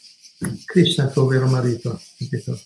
Krishna 0.67 1.09
è 1.09 1.13
tuo 1.13 1.27
vero 1.27 1.47
marito, 1.47 2.01
capito? 2.19 2.61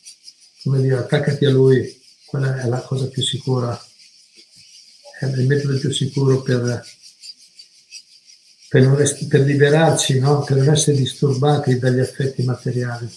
Come 0.62 0.81
dire, 0.81 0.97
attaccati 0.97 1.45
a 1.45 1.51
lui, 1.51 2.03
quella 2.25 2.61
è 2.61 2.66
la 2.66 2.81
cosa 2.81 3.07
più 3.07 3.22
sicura, 3.22 3.81
è 5.20 5.27
il 5.27 5.47
metodo 5.47 5.79
più 5.79 5.93
sicuro 5.93 6.43
per, 6.43 6.85
per, 8.68 8.83
rest- 8.83 9.29
per 9.29 9.43
liberarci, 9.43 10.18
no? 10.18 10.43
per 10.43 10.57
non 10.57 10.70
essere 10.70 10.97
disturbati 10.97 11.79
dagli 11.79 12.01
affetti 12.01 12.43
materiali. 12.43 13.09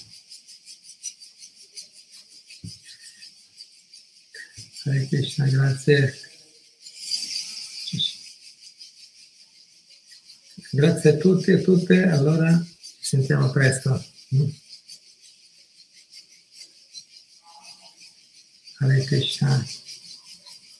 Hare 4.83 5.07
Krishna, 5.07 5.47
grazie. 5.47 6.26
Grazie 10.77 11.09
a 11.09 11.17
tutti 11.17 11.49
e 11.49 11.55
a 11.55 11.57
tutte, 11.57 12.03
allora 12.07 12.55
ci 12.63 12.97
sentiamo 13.01 13.49
presto. 13.49 13.99
Hare 18.77 19.03
Krishna. 19.05 19.65